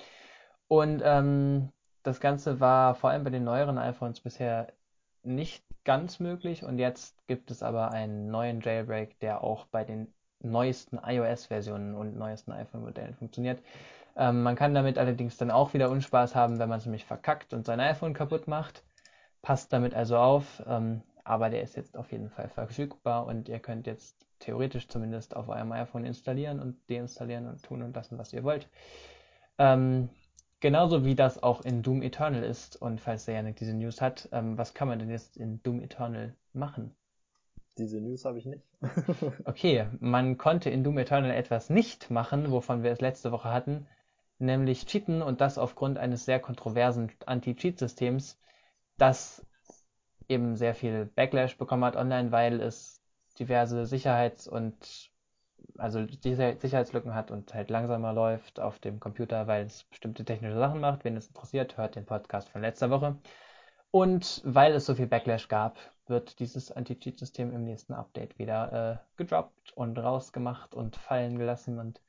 Und 0.66 1.03
ähm, 1.05 1.68
das 2.03 2.20
Ganze 2.20 2.59
war 2.59 2.94
vor 2.94 3.11
allem 3.11 3.25
bei 3.25 3.31
den 3.31 3.44
neueren 3.44 3.77
iPhones 3.77 4.20
bisher 4.20 4.73
nicht 5.25 5.65
ganz 5.85 6.19
möglich 6.21 6.65
und 6.65 6.79
jetzt 6.79 7.27
gibt 7.27 7.51
es 7.51 7.63
aber 7.63 7.91
einen 7.91 8.29
neuen 8.29 8.61
Jailbreak, 8.61 9.19
der 9.21 9.45
auch 9.45 9.67
bei 9.67 9.85
den 9.85 10.13
neuesten 10.41 10.99
iOS-Versionen 10.99 11.95
und 11.95 12.17
neuesten 12.17 12.53
iPhone-Modellen 12.53 13.15
funktioniert. 13.15 13.63
Ähm, 14.17 14.43
man 14.43 14.57
kann 14.57 14.75
damit 14.75 14.99
allerdings 14.99 15.37
dann 15.37 15.51
auch 15.51 15.75
wieder 15.75 15.91
Unspaß 15.91 16.35
haben, 16.35 16.59
wenn 16.59 16.69
man 16.69 16.79
es 16.79 16.87
nämlich 16.87 17.05
verkackt 17.05 17.53
und 17.53 17.67
sein 17.67 17.81
iPhone 17.81 18.15
kaputt 18.15 18.47
macht. 18.47 18.85
Passt 19.43 19.73
damit 19.73 19.95
also 19.95 20.17
auf, 20.17 20.63
ähm, 20.67 21.03
aber 21.25 21.51
der 21.51 21.63
ist 21.63 21.77
jetzt 21.77 21.97
auf 21.97 22.13
jeden 22.13 22.31
Fall 22.31 22.49
verfügbar 22.49 23.27
und 23.27 23.49
ihr 23.49 23.59
könnt 23.59 23.87
jetzt 23.87 24.27
theoretisch 24.39 24.89
zumindest 24.89 25.35
auf 25.37 25.49
eurem 25.49 25.73
iPhone 25.73 26.05
installieren 26.05 26.61
und 26.61 26.79
deinstallieren 26.89 27.49
und 27.49 27.63
tun 27.63 27.83
und 27.83 27.97
lassen, 27.97 28.19
was 28.19 28.33
ihr 28.33 28.45
wollt. 28.45 28.69
Ähm, 29.59 30.11
genauso 30.64 31.05
wie 31.05 31.14
das 31.14 31.42
auch 31.42 31.61
in 31.61 31.83
Doom 31.83 32.00
Eternal 32.00 32.42
ist. 32.42 32.81
Und 32.81 32.98
falls 32.98 33.27
der 33.27 33.35
Janik 33.35 33.57
diese 33.57 33.74
News 33.74 34.00
hat, 34.00 34.31
ähm, 34.33 34.57
was 34.57 34.72
kann 34.72 34.88
man 34.88 34.98
denn 34.98 35.11
jetzt 35.11 35.37
in 35.37 35.62
Doom 35.62 35.83
Eternal 35.83 36.35
machen? 36.55 36.96
Diese 37.77 38.00
News 38.00 38.24
habe 38.24 38.38
ich 38.38 38.46
nicht. 38.46 38.64
okay, 39.44 39.87
man 40.00 40.38
konnte 40.38 40.70
in 40.70 40.83
Doom 40.83 40.96
Eternal 40.96 41.33
etwas 41.33 41.68
nicht 41.68 42.11
machen, 42.11 42.50
wovon 42.50 42.83
wir 42.83 42.92
es 42.92 43.03
letzte 43.03 43.31
Woche 43.31 43.53
hatten, 43.53 43.87
nämlich 44.38 44.87
cheaten 44.87 45.20
und 45.20 45.42
das 45.42 45.59
aufgrund 45.59 45.98
eines 45.98 46.24
sehr 46.24 46.40
kontroversen 46.40 47.12
Anti-Cheat-Systems, 47.27 48.40
das 48.96 49.44
eben 50.31 50.57
sehr 50.57 50.74
viel 50.74 51.05
Backlash 51.14 51.59
bekommen 51.59 51.85
hat 51.85 51.96
online, 51.96 52.33
weil 52.33 52.62
es 52.62 53.03
diverse 53.38 53.85
Sicherheits- 53.85 54.48
und 54.48 55.12
also 55.79 56.07
Sicherheitslücken 56.07 57.15
hat 57.15 57.31
und 57.31 57.53
halt 57.55 57.71
langsamer 57.71 58.13
läuft 58.13 58.61
auf 58.61 58.79
dem 58.79 59.01
Computer, 59.01 59.47
weil 59.47 59.67
es 59.67 59.85
bestimmte 59.85 60.25
technische 60.25 60.59
Sachen 60.59 60.81
macht. 60.81 61.05
Wen 61.05 61.17
es 61.17 61.29
interessiert, 61.29 61.77
hört 61.77 61.97
den 61.97 62.07
Podcast 62.07 62.49
von 62.49 62.63
letzter 62.63 62.91
Woche. 62.91 63.17
Und 63.91 64.43
weil 64.45 64.73
es 64.75 64.87
so 64.87 64.95
viel 64.95 65.07
Backlash 65.07 65.49
gab, 65.49 65.79
wird 66.07 66.41
dieses 66.41 66.73
Anti-Cheat-System 66.73 67.53
im 67.53 67.65
nächsten 67.65 67.95
Update 67.95 68.39
wieder 68.39 69.01
äh, 69.03 69.17
gedroppt 69.17 69.73
und 69.73 69.99
rausgemacht 69.99 70.75
und 70.75 70.97
fallen 70.97 71.39
gelassen 71.39 71.79
und 71.79 72.01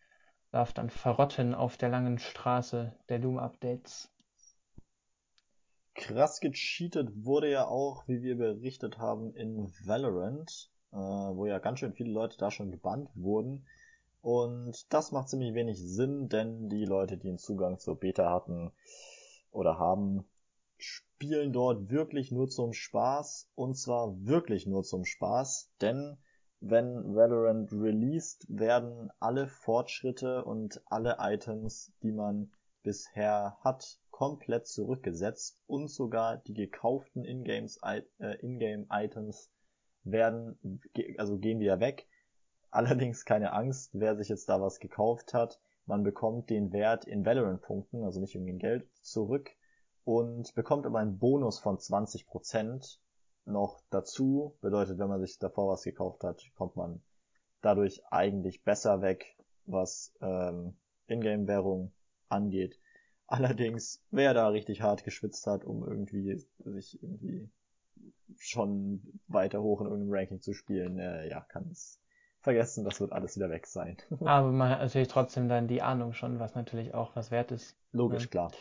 darf 0.52 0.74
dann 0.74 0.90
verrotten 0.90 1.54
auf 1.54 1.78
der 1.78 1.90
langen 1.90 2.18
Straße 2.18 2.94
der 3.10 3.20
Doom-Updates. 3.20 4.12
Krass 5.94 6.40
gecheatet 6.40 7.10
wurde 7.24 7.50
ja 7.50 7.68
auch, 7.68 8.08
wie 8.08 8.22
wir 8.22 8.38
berichtet 8.38 8.98
haben, 8.98 9.34
in 9.36 9.72
Valorant 9.86 10.70
äh, 10.96 11.36
wo 11.36 11.46
ja 11.46 11.60
ganz 11.60 11.80
schön 11.80 11.94
viele 11.94 12.12
Leute 12.12 12.38
da 12.38 12.52
schon 12.52 12.72
gebannt 12.72 13.10
wurden. 13.16 13.66
Und 14.22 14.92
das 14.94 15.12
macht 15.12 15.30
ziemlich 15.30 15.54
wenig 15.54 15.78
Sinn, 15.80 16.30
denn 16.30 16.70
die 16.70 16.86
Leute, 16.86 17.18
die 17.18 17.28
einen 17.28 17.38
Zugang 17.38 17.80
zur 17.80 18.00
Beta 18.00 18.32
hatten 18.32 18.72
oder 19.52 19.78
haben, 19.78 20.26
spielen 20.78 21.54
dort 21.54 21.90
wirklich 21.90 22.32
nur 22.32 22.48
zum 22.48 22.74
Spaß. 22.74 23.50
Und 23.56 23.76
zwar 23.76 24.26
wirklich 24.26 24.66
nur 24.66 24.84
zum 24.84 25.06
Spaß, 25.06 25.70
denn 25.82 26.18
wenn 26.62 27.14
Valorant 27.14 27.72
released, 27.74 28.46
werden 28.48 29.12
alle 29.20 29.48
Fortschritte 29.48 30.46
und 30.46 30.82
alle 30.86 31.18
Items, 31.20 31.92
die 32.02 32.14
man 32.14 32.52
bisher 32.82 33.58
hat, 33.62 34.00
komplett 34.12 34.66
zurückgesetzt 34.66 35.62
und 35.68 35.90
sogar 35.90 36.38
die 36.38 36.54
gekauften 36.54 37.26
Ingame-Items 37.26 37.78
äh, 39.48 39.55
werden, 40.06 40.80
also 41.18 41.38
gehen 41.38 41.60
wieder 41.60 41.80
weg. 41.80 42.08
Allerdings 42.72 43.26
keine 43.26 43.54
Angst, 43.54 43.92
wer 43.94 44.16
sich 44.16 44.30
jetzt 44.30 44.50
da 44.50 44.62
was 44.62 44.80
gekauft 44.80 45.34
hat. 45.34 45.60
Man 45.86 46.04
bekommt 46.04 46.50
den 46.50 46.72
Wert 46.72 47.06
in 47.06 47.26
Valorant-Punkten, 47.26 48.04
also 48.04 48.20
nicht 48.20 48.36
irgendwie 48.36 48.54
in 48.54 48.60
Geld, 48.60 48.88
zurück 49.02 49.52
und 50.04 50.54
bekommt 50.56 50.86
aber 50.86 51.00
einen 51.00 51.18
Bonus 51.18 51.60
von 51.60 51.78
20% 51.78 52.98
noch 53.46 53.82
dazu. 53.90 54.56
Bedeutet, 54.62 54.98
wenn 55.00 55.10
man 55.10 55.22
sich 55.22 55.38
davor 55.40 55.74
was 55.74 55.84
gekauft 55.84 56.24
hat, 56.24 56.42
kommt 56.56 56.76
man 56.76 57.02
dadurch 57.62 58.04
eigentlich 58.12 58.64
besser 58.64 59.02
weg, 59.02 59.36
was 59.66 60.14
ähm, 60.22 60.76
Ingame-Währung 61.08 61.92
angeht. 62.30 62.80
Allerdings, 63.28 64.04
wer 64.12 64.34
da 64.36 64.50
richtig 64.50 64.82
hart 64.82 65.04
geschwitzt 65.04 65.48
hat, 65.48 65.66
um 65.66 65.84
irgendwie 65.84 66.38
sich 66.66 67.02
irgendwie 67.02 67.50
schon 68.38 69.02
weiter 69.28 69.62
hoch 69.62 69.82
in 69.82 69.88
irgendeinem 69.88 70.14
Ranking 70.14 70.42
zu 70.42 70.54
spielen, 70.54 71.00
äh, 71.00 71.30
ja, 71.30 71.42
kann 71.42 71.68
es 71.72 72.02
vergessen, 72.42 72.86
das 72.86 73.00
wird 73.02 73.12
alles 73.12 73.36
wieder 73.36 73.50
weg 73.50 73.68
sein. 73.68 73.98
Aber 74.26 74.52
man 74.52 74.70
hat 74.70 74.80
natürlich 74.80 75.08
trotzdem 75.08 75.50
dann 75.50 75.68
die 75.68 75.82
Ahnung 75.82 76.14
schon, 76.14 76.40
was 76.40 76.56
natürlich 76.56 76.94
auch 76.94 77.16
was 77.16 77.32
wert 77.32 77.52
ist. 77.52 77.78
Logisch, 77.92 78.24
ja. 78.24 78.30
klar. 78.30 78.52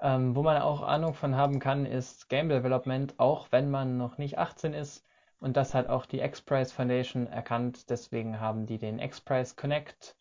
Ähm, 0.00 0.34
wo 0.34 0.42
man 0.42 0.60
auch 0.60 0.82
Ahnung 0.82 1.14
von 1.14 1.36
haben 1.36 1.60
kann, 1.60 1.86
ist 1.86 2.28
Game 2.28 2.48
Development, 2.48 3.14
auch 3.18 3.52
wenn 3.52 3.70
man 3.70 3.96
noch 3.96 4.18
nicht 4.18 4.38
18 4.38 4.74
ist. 4.74 5.06
Und 5.38 5.56
das 5.56 5.74
hat 5.74 5.88
auch 5.88 6.06
die 6.06 6.20
X-Prize 6.20 6.74
Foundation 6.74 7.26
erkannt. 7.26 7.88
Deswegen 7.90 8.40
haben 8.40 8.66
die 8.66 8.78
den 8.78 8.98
X-Prize 8.98 9.54
Connect. 9.54 10.16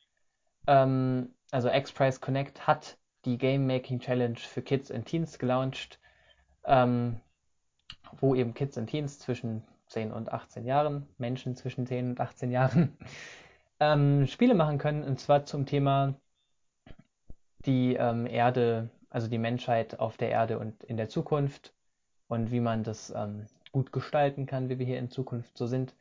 Ähm, 0.68 1.34
also 1.52 1.70
X-Prize 1.70 2.20
Connect 2.20 2.68
hat 2.68 2.98
die 3.26 3.38
Game 3.38 3.66
Making 3.66 4.00
Challenge 4.00 4.38
für 4.38 4.62
Kids 4.62 4.92
and 4.92 5.06
Teens 5.06 5.40
gelauncht. 5.40 6.00
Ähm, 6.66 7.22
wo 8.20 8.36
eben 8.36 8.54
Kids 8.54 8.78
und 8.78 8.88
Teens 8.88 9.20
zwischen 9.20 9.64
10 9.88 10.12
und 10.12 10.32
18 10.32 10.66
Jahren, 10.66 11.08
Menschen 11.18 11.56
zwischen 11.56 11.86
10 11.86 12.12
und 12.12 12.20
18 12.20 12.52
Jahren, 12.52 12.98
ähm, 13.80 14.28
Spiele 14.28 14.56
machen 14.56 14.78
können, 14.78 15.04
und 15.04 15.20
zwar 15.20 15.46
zum 15.46 15.66
Thema 15.66 16.16
die 17.66 17.96
ähm, 17.96 18.26
Erde, 18.26 18.90
also 19.10 19.28
die 19.28 19.38
Menschheit 19.38 20.00
auf 20.00 20.18
der 20.18 20.30
Erde 20.30 20.60
und 20.60 20.84
in 20.84 20.98
der 20.98 21.10
Zukunft 21.10 21.74
und 22.28 22.52
wie 22.52 22.60
man 22.60 22.84
das 22.84 23.14
ähm, 23.16 23.46
gut 23.72 23.92
gestalten 23.92 24.46
kann, 24.46 24.70
wie 24.70 24.80
wir 24.80 24.86
hier 24.86 25.00
in 25.00 25.10
Zukunft 25.10 25.58
so 25.58 25.68
sind. 25.68 25.96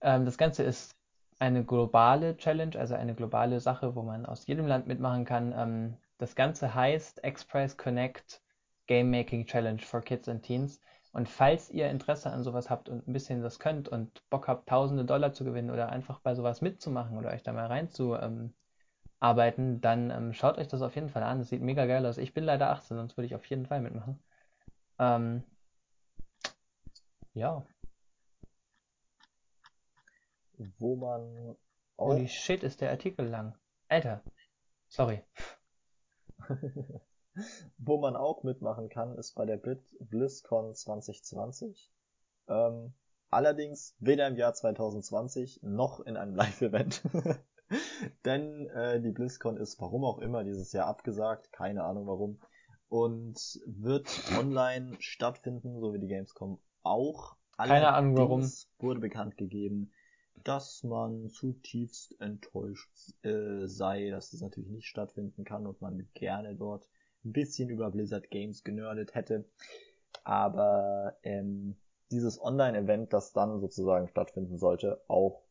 Ähm, 0.00 0.24
das 0.24 0.38
Ganze 0.38 0.62
ist 0.62 0.96
eine 1.38 1.64
globale 1.64 2.36
Challenge, 2.36 2.78
also 2.78 2.94
eine 2.94 3.14
globale 3.14 3.60
Sache, 3.60 3.94
wo 3.94 4.02
man 4.02 4.26
aus 4.26 4.46
jedem 4.46 4.66
Land 4.66 4.86
mitmachen 4.86 5.24
kann. 5.24 5.54
Ähm, 5.56 5.96
das 6.18 6.34
Ganze 6.34 6.74
heißt 6.74 7.20
X-Prize 7.24 7.76
Connect 7.76 8.42
Game 8.86 9.10
Making 9.10 9.46
Challenge 9.46 9.80
for 9.80 10.00
Kids 10.00 10.28
and 10.28 10.42
Teens. 10.42 10.80
Und 11.18 11.28
falls 11.28 11.68
ihr 11.70 11.90
Interesse 11.90 12.30
an 12.30 12.44
sowas 12.44 12.70
habt 12.70 12.88
und 12.88 13.08
ein 13.08 13.12
bisschen 13.12 13.42
das 13.42 13.58
könnt 13.58 13.88
und 13.88 14.22
Bock 14.30 14.46
habt, 14.46 14.68
tausende 14.68 15.04
Dollar 15.04 15.32
zu 15.32 15.42
gewinnen 15.42 15.72
oder 15.72 15.88
einfach 15.88 16.20
bei 16.20 16.36
sowas 16.36 16.60
mitzumachen 16.60 17.18
oder 17.18 17.30
euch 17.30 17.42
da 17.42 17.52
mal 17.52 17.66
reinzuarbeiten, 17.66 18.52
ähm, 19.20 19.80
dann 19.80 20.12
ähm, 20.12 20.32
schaut 20.32 20.58
euch 20.58 20.68
das 20.68 20.80
auf 20.80 20.94
jeden 20.94 21.08
Fall 21.08 21.24
an. 21.24 21.40
Das 21.40 21.48
sieht 21.48 21.60
mega 21.60 21.86
geil 21.86 22.06
aus. 22.06 22.18
Ich 22.18 22.34
bin 22.34 22.44
leider 22.44 22.70
18, 22.70 22.98
sonst 22.98 23.16
würde 23.16 23.26
ich 23.26 23.34
auf 23.34 23.44
jeden 23.46 23.66
Fall 23.66 23.80
mitmachen. 23.80 24.22
Ähm, 25.00 25.42
ja. 27.34 27.66
Wo 30.78 30.94
man. 30.94 31.56
Holy 31.98 32.28
shit, 32.28 32.62
ist 32.62 32.80
der 32.80 32.90
Artikel 32.90 33.26
lang. 33.26 33.58
Alter. 33.88 34.22
Sorry. 34.86 35.24
Wo 37.78 37.98
man 37.98 38.16
auch 38.16 38.42
mitmachen 38.42 38.88
kann, 38.88 39.16
ist 39.16 39.34
bei 39.34 39.46
der 39.46 39.56
BlizzCon 39.56 40.74
2020. 40.74 41.90
Ähm, 42.48 42.94
allerdings 43.30 43.96
weder 43.98 44.26
im 44.26 44.36
Jahr 44.36 44.54
2020 44.54 45.60
noch 45.62 46.00
in 46.00 46.16
einem 46.16 46.34
Live-Event. 46.36 47.02
Denn 48.24 48.66
äh, 48.70 49.00
die 49.00 49.10
BlizzCon 49.10 49.56
ist 49.58 49.80
warum 49.80 50.04
auch 50.04 50.18
immer 50.18 50.44
dieses 50.44 50.72
Jahr 50.72 50.86
abgesagt, 50.86 51.52
keine 51.52 51.84
Ahnung 51.84 52.06
warum, 52.06 52.40
und 52.88 53.60
wird 53.66 54.08
online 54.38 54.96
stattfinden, 55.00 55.78
so 55.80 55.92
wie 55.92 55.98
die 55.98 56.08
Gamescom 56.08 56.58
auch. 56.82 57.36
Allerdings 57.56 57.82
keine 57.82 57.94
Ahnung 57.94 58.16
warum. 58.16 58.52
wurde 58.78 59.00
bekannt 59.00 59.36
gegeben, 59.36 59.92
dass 60.44 60.82
man 60.84 61.28
zutiefst 61.28 62.18
enttäuscht 62.20 62.90
äh, 63.22 63.66
sei, 63.66 64.10
dass 64.10 64.30
das 64.30 64.40
natürlich 64.40 64.70
nicht 64.70 64.86
stattfinden 64.86 65.44
kann 65.44 65.66
und 65.66 65.80
man 65.82 66.08
gerne 66.14 66.54
dort 66.54 66.88
ein 67.24 67.32
bisschen 67.32 67.68
über 67.68 67.90
Blizzard 67.90 68.30
Games 68.30 68.64
genördet 68.64 69.14
hätte. 69.14 69.44
Aber 70.24 71.16
ähm, 71.22 71.76
dieses 72.10 72.40
Online-Event, 72.40 73.12
das 73.12 73.32
dann 73.32 73.60
sozusagen 73.60 74.08
stattfinden 74.08 74.58
sollte, 74.58 75.02
auch 75.08 75.42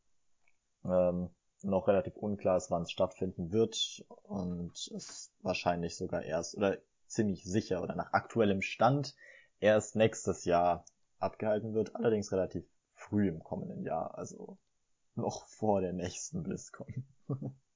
ähm, 0.85 1.29
noch 1.63 1.87
relativ 1.87 2.15
unklar 2.15 2.57
ist, 2.57 2.71
wann 2.71 2.83
es 2.83 2.91
stattfinden 2.91 3.51
wird 3.51 4.05
und 4.23 4.91
es 4.95 5.33
wahrscheinlich 5.41 5.97
sogar 5.97 6.23
erst 6.23 6.55
oder 6.55 6.77
ziemlich 7.07 7.43
sicher 7.43 7.81
oder 7.81 7.95
nach 7.95 8.13
aktuellem 8.13 8.61
Stand 8.61 9.15
erst 9.59 9.95
nächstes 9.95 10.45
Jahr 10.45 10.85
abgehalten 11.19 11.73
wird, 11.73 11.95
allerdings 11.95 12.31
relativ 12.31 12.65
früh 12.93 13.27
im 13.27 13.43
kommenden 13.43 13.83
Jahr, 13.83 14.17
also 14.17 14.57
noch 15.15 15.47
vor 15.47 15.81
der 15.81 15.93
nächsten 15.93 16.43
BlizzCon. 16.43 17.05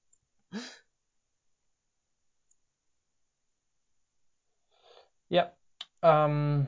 Ja, 5.32 5.54
ähm, 6.02 6.68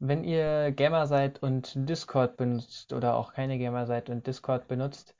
wenn 0.00 0.24
ihr 0.24 0.72
Gamer 0.72 1.06
seid 1.06 1.40
und 1.44 1.72
Discord 1.88 2.36
benutzt 2.36 2.92
oder 2.92 3.14
auch 3.16 3.32
keine 3.34 3.56
Gamer 3.56 3.86
seid 3.86 4.10
und 4.10 4.26
Discord 4.26 4.66
benutzt, 4.66 5.14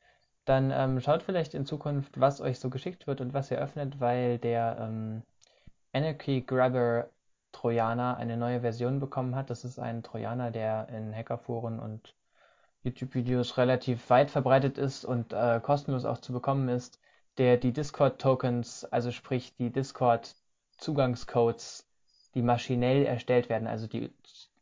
dann 0.45 0.73
ähm, 0.73 1.01
schaut 1.01 1.23
vielleicht 1.23 1.55
in 1.55 1.67
Zukunft, 1.67 2.19
was 2.21 2.41
euch 2.41 2.59
so 2.59 2.69
geschickt 2.69 3.07
wird 3.07 3.21
und 3.21 3.33
was 3.33 3.51
ihr 3.53 3.59
öffnet, 3.59 4.01
weil 4.01 4.39
der 4.39 4.77
ähm, 4.81 5.23
Anarchy 5.93 6.43
Grabber 6.43 7.11
Trojaner 7.53 8.17
eine 8.17 8.37
neue 8.37 8.63
Version 8.63 8.99
bekommen 8.99 9.37
hat. 9.37 9.51
Das 9.51 9.65
ist 9.65 9.79
ein 9.79 10.03
Trojaner, 10.03 10.51
der 10.51 10.89
in 10.89 11.15
Hackerforen 11.15 11.79
und 11.79 12.17
YouTube-Videos 12.83 13.57
relativ 13.57 14.11
weit 14.11 14.33
verbreitet 14.33 14.79
ist 14.79 15.05
und 15.05 15.33
äh, 15.33 15.61
kostenlos 15.63 16.05
auch 16.05 16.19
zu 16.19 16.33
bekommen 16.33 16.69
ist, 16.69 17.01
der 17.39 17.57
die 17.57 17.73
Discord-Tokens, 17.73 18.85
also 18.87 19.13
sprich 19.13 19.55
die 19.57 19.71
Discord-Zugangscodes, 20.79 21.87
die 22.35 22.43
maschinell 22.43 23.05
erstellt 23.05 23.49
werden, 23.49 23.67
also 23.67 23.87
die 23.87 24.13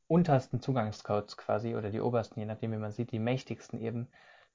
untersten 0.08 0.60
Zugangscodes 0.60 1.36
quasi 1.36 1.74
oder 1.74 1.90
die 1.90 2.00
obersten, 2.00 2.40
je 2.40 2.46
nachdem 2.46 2.72
wie 2.72 2.76
man 2.76 2.92
sieht, 2.92 3.12
die 3.12 3.18
mächtigsten 3.18 3.80
eben, 3.80 4.08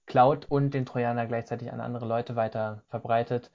klaut 0.07 0.45
und 0.49 0.73
den 0.73 0.85
Trojaner 0.85 1.27
gleichzeitig 1.27 1.71
an 1.71 1.79
andere 1.79 2.05
Leute 2.05 2.35
weiter 2.35 2.81
verbreitet 2.89 3.51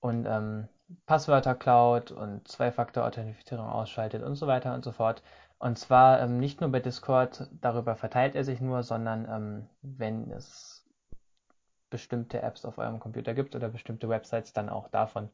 und 0.00 0.26
ähm, 0.26 0.68
Passwörter 1.06 1.54
klaut 1.54 2.10
und 2.10 2.46
Zwei-Faktor-Authentifizierung 2.48 3.66
ausschaltet 3.66 4.22
und 4.22 4.34
so 4.34 4.46
weiter 4.46 4.74
und 4.74 4.84
so 4.84 4.92
fort. 4.92 5.22
Und 5.58 5.78
zwar 5.78 6.20
ähm, 6.20 6.40
nicht 6.40 6.60
nur 6.60 6.70
bei 6.70 6.80
Discord, 6.80 7.48
darüber 7.60 7.94
verteilt 7.94 8.34
er 8.34 8.44
sich 8.44 8.60
nur, 8.60 8.82
sondern 8.82 9.26
ähm, 9.30 9.68
wenn 9.82 10.30
es 10.30 10.84
bestimmte 11.88 12.42
Apps 12.42 12.64
auf 12.64 12.76
eurem 12.78 12.98
Computer 12.98 13.32
gibt 13.32 13.54
oder 13.54 13.68
bestimmte 13.68 14.08
Websites, 14.08 14.52
dann 14.52 14.68
auch 14.68 14.88
davon. 14.88 15.30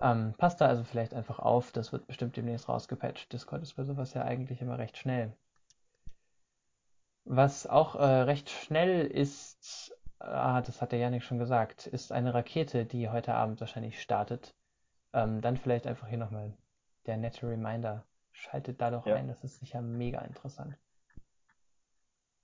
Ähm, 0.00 0.34
passt 0.38 0.60
da 0.60 0.66
also 0.66 0.82
vielleicht 0.84 1.12
einfach 1.14 1.38
auf, 1.38 1.72
das 1.72 1.92
wird 1.92 2.06
bestimmt 2.06 2.36
demnächst 2.36 2.68
rausgepatcht. 2.68 3.32
Discord 3.32 3.62
ist 3.62 3.74
bei 3.74 3.84
sowas 3.84 4.14
ja 4.14 4.22
eigentlich 4.22 4.62
immer 4.62 4.78
recht 4.78 4.96
schnell. 4.96 5.32
Was 7.24 7.66
auch 7.66 7.96
äh, 7.96 8.04
recht 8.04 8.48
schnell 8.48 9.06
ist, 9.06 9.94
ah, 10.18 10.62
das 10.62 10.80
hat 10.80 10.92
der 10.92 10.98
Janik 10.98 11.22
schon 11.22 11.38
gesagt, 11.38 11.86
ist 11.86 12.12
eine 12.12 12.32
Rakete, 12.32 12.86
die 12.86 13.10
heute 13.10 13.34
Abend 13.34 13.60
wahrscheinlich 13.60 14.00
startet. 14.00 14.54
Ähm, 15.12 15.42
dann 15.42 15.58
vielleicht 15.58 15.86
einfach 15.86 16.08
hier 16.08 16.18
nochmal 16.18 16.54
der 17.06 17.18
nette 17.18 17.46
Reminder. 17.46 18.04
Schaltet 18.32 18.80
da 18.80 18.90
doch 18.90 19.06
ja. 19.06 19.16
ein, 19.16 19.28
das 19.28 19.44
ist 19.44 19.60
sicher 19.60 19.82
mega 19.82 20.20
interessant. 20.20 20.76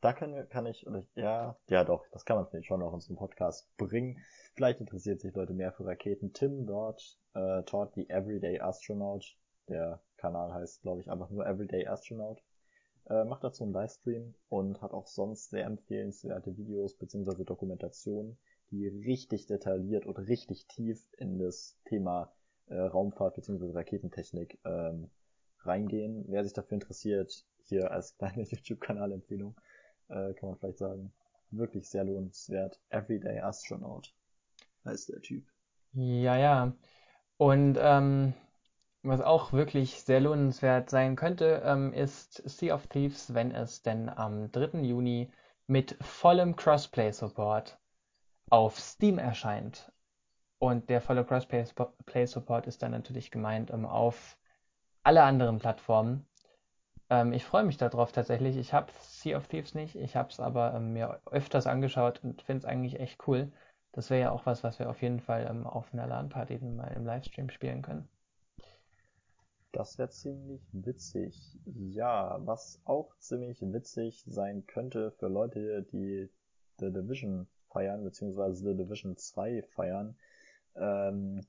Da 0.00 0.20
wir, 0.20 0.44
kann 0.44 0.66
ich, 0.66 0.87
oder 0.87 1.04
ja, 1.14 1.56
ja 1.68 1.85
doch, 1.85 2.06
das 2.12 2.24
kann 2.24 2.37
man 2.37 2.46
vielleicht 2.46 2.66
schon 2.66 2.80
noch 2.80 2.92
in 2.92 3.00
so 3.00 3.11
einen 3.11 3.18
Podcast 3.18 3.66
bringen. 3.76 4.18
Vielleicht 4.54 4.80
interessiert 4.80 5.20
sich 5.20 5.35
Leute 5.35 5.54
mehr 5.54 5.72
für 5.72 5.87
Raketen. 5.87 6.32
Tim 6.32 6.66
dort, 6.66 7.18
äh, 7.35 7.62
taught 7.62 7.94
the 7.94 8.09
Everyday 8.09 8.61
Astronaut. 8.61 9.37
Der 9.68 10.00
Kanal 10.16 10.52
heißt, 10.52 10.82
glaube 10.82 11.00
ich, 11.00 11.11
einfach 11.11 11.30
nur 11.30 11.46
Everyday 11.46 11.87
Astronaut. 11.87 12.42
Äh, 13.09 13.24
macht 13.24 13.44
dazu 13.44 13.64
einen 13.64 13.72
Livestream 13.72 14.35
und 14.48 14.82
hat 14.82 14.92
auch 14.92 15.06
sonst 15.06 15.50
sehr 15.50 15.64
empfehlenswerte 15.64 16.56
Videos 16.56 16.94
bzw. 16.94 17.44
Dokumentationen, 17.44 18.37
die 18.70 18.88
richtig 18.88 19.46
detailliert 19.46 20.06
und 20.06 20.18
richtig 20.18 20.66
tief 20.66 21.06
in 21.16 21.38
das 21.38 21.78
Thema 21.85 22.32
äh, 22.66 22.74
Raumfahrt 22.74 23.37
bzw. 23.37 23.70
Raketentechnik 23.72 24.59
ähm, 24.64 25.11
reingehen. 25.61 26.24
Wer 26.28 26.44
sich 26.44 26.52
dafür 26.52 26.74
interessiert, 26.76 27.44
hier 27.64 27.90
als 27.90 28.16
kleine 28.16 28.42
YouTube-Kanal-Empfehlung, 28.48 29.56
äh, 30.09 30.35
kann 30.35 30.51
man 30.51 30.59
vielleicht 30.59 30.79
sagen, 30.79 31.12
wirklich 31.51 31.88
sehr 31.88 32.05
lohnenswert. 32.05 32.81
Everyday 32.90 33.40
Astronaut 33.40 34.14
heißt 34.85 35.09
der 35.09 35.21
Typ. 35.21 35.45
Ja, 35.92 36.37
ja. 36.37 36.73
Und 37.38 37.79
ähm, 37.81 38.35
was 39.03 39.21
auch 39.21 39.53
wirklich 39.53 40.03
sehr 40.03 40.21
lohnenswert 40.21 40.90
sein 40.90 41.16
könnte, 41.16 41.62
ähm, 41.64 41.92
ist 41.92 42.42
Sea 42.49 42.75
of 42.75 42.87
Thieves, 42.88 43.35
wenn 43.35 43.53
es 43.53 43.83
denn 43.83 44.09
am 44.09 44.51
3. 44.53 44.81
Juni 44.81 45.31
mit 45.66 45.97
vollem 46.01 46.57
Crossplay-Support 46.57 47.79
auf 48.51 48.79
Steam 48.79 49.19
erscheint. 49.19 49.92
Und 50.59 50.88
der 50.88 51.01
volle 51.01 51.25
Crossplay-Support 51.25 52.66
ist 52.66 52.83
dann 52.83 52.92
natürlich 52.92 53.31
gemeint 53.31 53.71
ähm, 53.71 53.85
auf 53.85 54.38
alle 55.03 55.23
anderen 55.23 55.59
Plattformen. 55.59 56.27
Ähm, 57.11 57.33
ich 57.33 57.45
freue 57.45 57.64
mich 57.64 57.77
darauf 57.77 58.12
tatsächlich. 58.12 58.57
Ich 58.57 58.73
habe 58.73 58.92
Sea 59.01 59.37
of 59.37 59.49
Thieves 59.49 59.75
nicht, 59.75 59.97
ich 59.97 60.16
habe 60.16 60.31
es 60.31 60.40
aber 60.40 60.75
ähm, 60.75 60.92
mir 60.92 61.21
öfters 61.27 61.66
angeschaut 61.66 62.21
und 62.23 62.42
finde 62.42 62.59
es 62.59 62.64
eigentlich 62.64 62.99
echt 63.01 63.27
cool. 63.29 63.53
Das 63.92 64.11
wäre 64.11 64.21
ja 64.21 64.31
auch 64.31 64.45
was, 64.47 64.62
was 64.62 64.79
wir 64.79 64.90
auf 64.90 65.01
jeden 65.03 65.21
Fall 65.21 65.47
ähm, 65.49 65.66
auf 65.66 65.92
einer 65.92 66.07
LAN-Party 66.07 66.59
mal 66.59 66.88
im 66.88 67.07
Livestream 67.07 67.49
spielen 67.51 67.83
können. 67.83 68.09
Das 69.73 69.99
wäre 69.99 70.11
ziemlich 70.11 70.62
witzig. 70.73 71.59
Ja, 71.64 72.38
was 72.40 72.81
auch 72.85 73.16
ziemlich 73.19 73.61
witzig 73.61 74.25
sein 74.27 74.66
könnte 74.66 75.12
für 75.12 75.29
Leute, 75.29 75.83
die 75.92 76.29
The 76.79 76.92
Division 76.92 77.47
feiern, 77.71 78.03
beziehungsweise 78.05 78.64
The 78.64 78.77
Division 78.77 79.16
2 79.16 79.62
feiern, 79.62 80.16
ähm, 80.77 81.47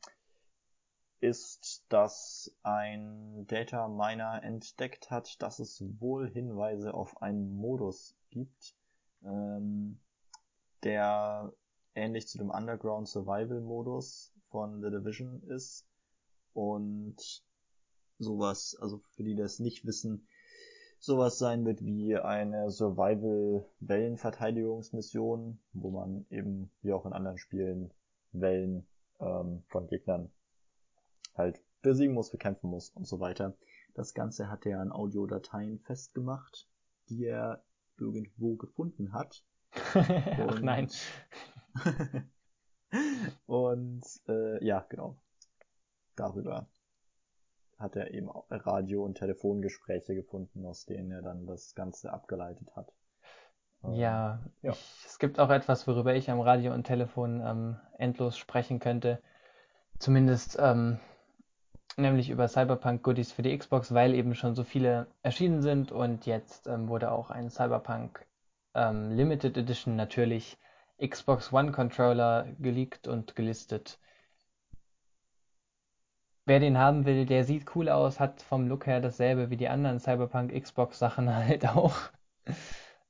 ist, 1.20 1.84
dass 1.90 2.56
ein 2.64 3.46
Data 3.48 3.88
Miner 3.88 4.44
entdeckt 4.44 5.10
hat, 5.10 5.42
dass 5.42 5.58
es 5.60 5.84
wohl 6.00 6.30
Hinweise 6.30 6.94
auf 6.94 7.20
einen 7.22 7.56
Modus 7.56 8.16
gibt, 8.30 8.76
ähm, 9.24 10.00
der 10.84 11.54
ähnlich 11.96 12.28
zu 12.28 12.38
dem 12.38 12.52
Underground 12.52 13.08
Survival 13.08 13.62
Modus 13.62 14.34
von 14.50 14.82
The 14.82 14.92
Division 14.92 15.42
ist. 15.44 15.88
Und 16.54 17.16
sowas, 18.20 18.78
also 18.80 19.02
für 19.12 19.24
die, 19.24 19.36
die 19.36 19.42
das 19.42 19.60
nicht 19.60 19.86
wissen, 19.86 20.28
sowas 21.00 21.38
sein 21.38 21.66
wird 21.66 21.84
wie 21.84 22.18
eine 22.18 22.72
Survival-Wellenverteidigungsmission, 22.72 25.60
wo 25.74 25.92
man 25.92 26.26
eben, 26.30 26.72
wie 26.82 26.94
auch 26.94 27.06
in 27.06 27.14
anderen 27.14 27.38
Spielen, 27.38 27.92
Wellen 28.32 28.88
ähm, 29.20 29.64
von 29.68 29.88
Gegnern 29.88 30.32
halt 31.38 31.62
besiegen 31.82 32.14
muss, 32.14 32.32
bekämpfen 32.32 32.70
muss 32.70 32.90
und 32.90 33.08
so 33.08 33.20
weiter. 33.20 33.56
Das 33.94 34.14
Ganze 34.14 34.50
hat 34.50 34.66
er 34.66 34.80
an 34.80 34.92
Audiodateien 34.92 35.80
festgemacht, 35.80 36.68
die 37.10 37.26
er 37.26 37.64
irgendwo 37.98 38.56
gefunden 38.56 39.14
hat. 39.14 39.44
Ach 39.94 40.60
nein. 40.62 40.90
und 43.48 44.04
äh, 44.28 44.64
ja, 44.66 44.86
genau. 44.90 45.18
Darüber 46.16 46.68
hat 47.78 47.96
er 47.96 48.12
eben 48.12 48.30
auch 48.30 48.46
Radio- 48.50 49.04
und 49.04 49.18
Telefongespräche 49.18 50.16
gefunden, 50.16 50.66
aus 50.66 50.86
denen 50.86 51.12
er 51.12 51.22
dann 51.22 51.46
das 51.46 51.76
Ganze 51.76 52.12
abgeleitet 52.12 52.76
hat. 52.76 52.92
Ja, 53.84 54.44
ja. 54.64 54.72
Ich, 54.72 55.06
es 55.06 55.20
gibt 55.20 55.40
auch 55.40 55.52
etwas, 55.52 55.88
worüber 55.88 56.16
ich 56.16 56.30
am 56.32 56.42
Radio 56.42 56.74
und 56.74 56.86
Telefon 56.86 57.42
ähm, 57.46 57.80
endlos 57.98 58.38
sprechen 58.38 58.80
könnte. 58.80 59.22
Zumindest 60.00 60.58
ähm, 60.60 61.00
nämlich 61.98 62.30
über 62.30 62.48
Cyberpunk 62.48 63.04
Goodies 63.04 63.32
für 63.32 63.42
die 63.42 63.58
Xbox, 63.58 63.94
weil 63.94 64.14
eben 64.14 64.36
schon 64.36 64.56
so 64.56 64.64
viele 64.64 65.08
erschienen 65.24 65.62
sind 65.62 65.92
und 65.92 66.26
jetzt 66.26 66.68
ähm, 66.68 66.88
wurde 66.88 67.12
auch 67.12 67.30
ein 67.30 67.50
Cyberpunk 67.50 68.26
ähm, 68.76 69.12
Limited 69.12 69.58
Edition 69.58 69.96
natürlich 69.96 70.58
Xbox 71.06 71.52
One 71.54 71.72
Controller 71.72 72.48
geleakt 72.60 73.08
und 73.08 73.36
gelistet. 73.36 74.00
Wer 76.46 76.60
den 76.60 76.78
haben 76.78 77.06
will, 77.06 77.26
der 77.26 77.44
sieht 77.44 77.76
cool 77.76 77.90
aus, 77.90 78.20
hat 78.20 78.42
vom 78.42 78.68
Look 78.68 78.88
her 78.88 79.02
dasselbe 79.02 79.50
wie 79.50 79.58
die 79.58 79.68
anderen 79.68 80.00
Cyberpunk 80.00 80.54
Xbox 80.54 80.98
Sachen 81.00 81.34
halt 81.36 81.68
auch. 81.68 81.96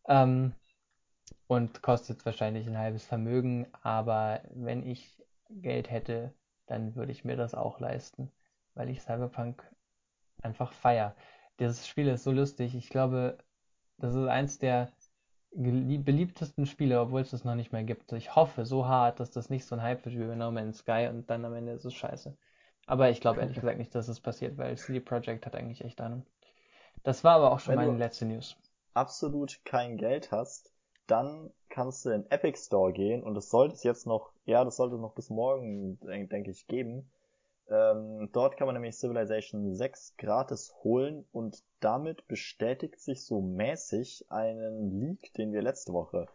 ähm, 0.08 0.54
und 1.48 1.82
kostet 1.82 2.26
wahrscheinlich 2.26 2.68
ein 2.68 2.78
halbes 2.78 3.06
Vermögen, 3.06 3.68
aber 3.82 4.42
wenn 4.54 4.86
ich 4.86 5.18
Geld 5.50 5.90
hätte, 5.92 6.34
dann 6.68 6.96
würde 6.96 7.12
ich 7.12 7.26
mir 7.26 7.38
das 7.38 7.54
auch 7.56 7.80
leisten, 7.80 8.32
weil 8.78 8.90
ich 8.90 9.02
Cyberpunk 9.02 9.64
einfach 10.42 10.72
feier. 10.72 11.16
Dieses 11.60 11.88
Spiel 11.88 12.08
ist 12.08 12.24
so 12.24 12.32
lustig. 12.32 12.76
Ich 12.76 12.90
glaube, 12.90 13.38
das 13.98 14.14
ist 14.14 14.28
eins 14.28 14.60
der 14.60 14.92
beliebtesten 15.52 16.66
Spiele, 16.66 17.02
obwohl 17.02 17.22
es 17.22 17.32
das 17.32 17.44
noch 17.44 17.56
nicht 17.56 17.72
mehr 17.72 17.84
gibt. 17.84 18.12
Ich 18.14 18.36
hoffe 18.36 18.66
so 18.66 18.88
hart, 18.88 19.20
dass 19.20 19.32
das 19.32 19.50
nicht 19.50 19.66
so 19.66 19.76
ein 19.76 19.82
Hype 19.82 20.06
wird 20.06 20.16
wie 20.16 20.36
No 20.36 20.52
Man's 20.52 20.80
Sky 20.80 21.08
und 21.10 21.30
dann 21.30 21.46
am 21.46 21.56
Ende 21.56 21.72
ist 21.72 21.86
es 21.86 21.94
scheiße. 21.94 22.38
Aber 22.86 23.10
ich 23.10 23.22
glaube 23.22 23.42
ehrlich 23.42 23.56
gesagt 23.60 23.80
nicht, 23.80 23.96
dass 23.96 24.08
es 24.08 24.20
passiert, 24.20 24.58
weil 24.58 24.78
CD 24.78 25.00
Projekt 25.00 25.46
hat 25.46 25.56
eigentlich 25.56 25.84
echt 25.84 26.00
Ahnung. 26.00 26.26
Das 27.04 27.24
war 27.24 27.36
aber 27.36 27.52
auch 27.52 27.60
schon 27.60 27.76
Wenn 27.76 27.88
meine 27.88 27.98
letzte 27.98 28.26
News. 28.26 28.56
Absolut 28.94 29.60
kein 29.66 29.98
Geld 29.98 30.32
hast, 30.32 30.72
dann 31.08 31.52
kannst 31.70 32.06
du 32.06 32.10
in 32.10 32.30
Epic 32.30 32.60
Store 32.60 32.92
gehen 32.92 33.24
und 33.24 33.34
das 33.34 33.50
sollte 33.50 33.76
es 33.76 33.84
jetzt 33.84 34.06
noch, 34.06 34.32
ja, 34.46 34.64
das 34.64 34.78
sollte 34.78 34.96
es 34.96 35.02
noch 35.02 35.14
bis 35.14 35.30
morgen, 35.30 36.00
denke 36.00 36.28
denk 36.28 36.48
ich, 36.48 36.68
geben. 36.68 37.10
Ähm, 37.70 38.30
dort 38.32 38.56
kann 38.56 38.68
man 38.68 38.76
nämlich 38.76 38.96
Civilization 38.96 39.76
6 39.76 40.16
gratis 40.18 40.74
holen 40.84 41.26
und 41.34 41.64
damit 41.82 42.28
bestätigt 42.28 43.00
sich 43.00 43.26
so 43.26 43.42
mäßig 43.42 44.26
einen 44.30 45.00
Leak, 45.00 45.34
den 45.34 45.52
wir 45.52 45.62
letzte 45.62 45.92
Woche 45.92 46.28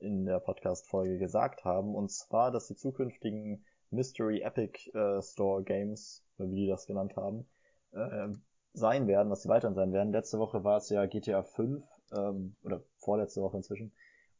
in 0.00 0.24
der 0.24 0.40
Podcast-Folge 0.40 1.18
gesagt 1.18 1.64
haben, 1.64 1.94
und 1.94 2.10
zwar, 2.10 2.50
dass 2.50 2.66
die 2.66 2.74
zukünftigen 2.74 3.64
Mystery 3.90 4.40
Epic 4.40 4.90
äh, 4.92 5.22
Store 5.22 5.62
Games, 5.62 6.24
wie 6.38 6.56
die 6.56 6.66
das 6.66 6.86
genannt 6.86 7.16
haben, 7.16 7.46
äh, 7.92 8.28
sein 8.72 9.06
werden, 9.06 9.30
was 9.30 9.42
die 9.42 9.48
weiterhin 9.48 9.74
sein 9.74 9.92
werden. 9.92 10.12
Letzte 10.12 10.38
Woche 10.38 10.64
war 10.64 10.78
es 10.78 10.88
ja 10.88 11.06
GTA 11.06 11.42
5, 11.42 11.84
ähm, 12.16 12.56
oder 12.62 12.82
vorletzte 12.98 13.42
Woche 13.42 13.58
inzwischen, 13.58 13.92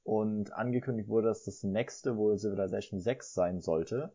und 0.03 0.53
angekündigt 0.53 1.09
wurde, 1.09 1.29
dass 1.29 1.45
das 1.45 1.63
nächste 1.63 2.17
wohl 2.17 2.39
Civilization 2.39 3.01
6 3.01 3.35
sein 3.35 3.61
sollte. 3.61 4.13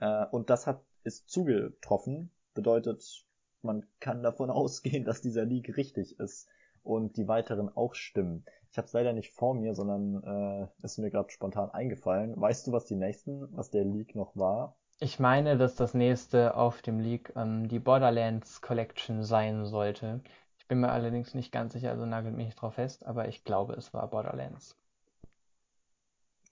Äh, 0.00 0.26
und 0.30 0.50
das 0.50 0.66
hat 0.66 0.80
ist 1.04 1.28
zugetroffen, 1.28 2.30
bedeutet, 2.54 3.24
man 3.62 3.86
kann 4.00 4.22
davon 4.22 4.50
ausgehen, 4.50 5.04
dass 5.04 5.20
dieser 5.20 5.44
Leak 5.44 5.76
richtig 5.76 6.18
ist 6.18 6.48
und 6.82 7.16
die 7.16 7.28
weiteren 7.28 7.68
auch 7.68 7.94
stimmen. 7.94 8.44
Ich 8.70 8.78
habe 8.78 8.86
es 8.86 8.92
leider 8.92 9.12
nicht 9.12 9.32
vor 9.32 9.54
mir, 9.54 9.74
sondern 9.74 10.22
äh, 10.22 10.84
ist 10.84 10.98
mir 10.98 11.10
gerade 11.10 11.30
spontan 11.30 11.70
eingefallen. 11.70 12.40
Weißt 12.40 12.66
du, 12.66 12.72
was 12.72 12.84
die 12.84 12.94
nächsten, 12.94 13.54
was 13.56 13.70
der 13.70 13.84
Leak 13.84 14.14
noch 14.14 14.36
war? 14.36 14.76
Ich 15.00 15.18
meine, 15.18 15.56
dass 15.56 15.74
das 15.76 15.94
nächste 15.94 16.54
auf 16.54 16.82
dem 16.82 17.00
Leak 17.00 17.32
ähm, 17.34 17.68
die 17.68 17.78
Borderlands 17.78 18.60
Collection 18.60 19.24
sein 19.24 19.64
sollte. 19.64 20.20
Ich 20.58 20.68
bin 20.68 20.80
mir 20.80 20.90
allerdings 20.90 21.34
nicht 21.34 21.52
ganz 21.52 21.72
sicher, 21.72 21.90
also 21.90 22.06
nagelt 22.06 22.36
mich 22.36 22.46
nicht 22.46 22.60
drauf 22.60 22.74
fest, 22.74 23.06
aber 23.06 23.26
ich 23.26 23.42
glaube, 23.44 23.74
es 23.74 23.92
war 23.92 24.08
Borderlands. 24.08 24.76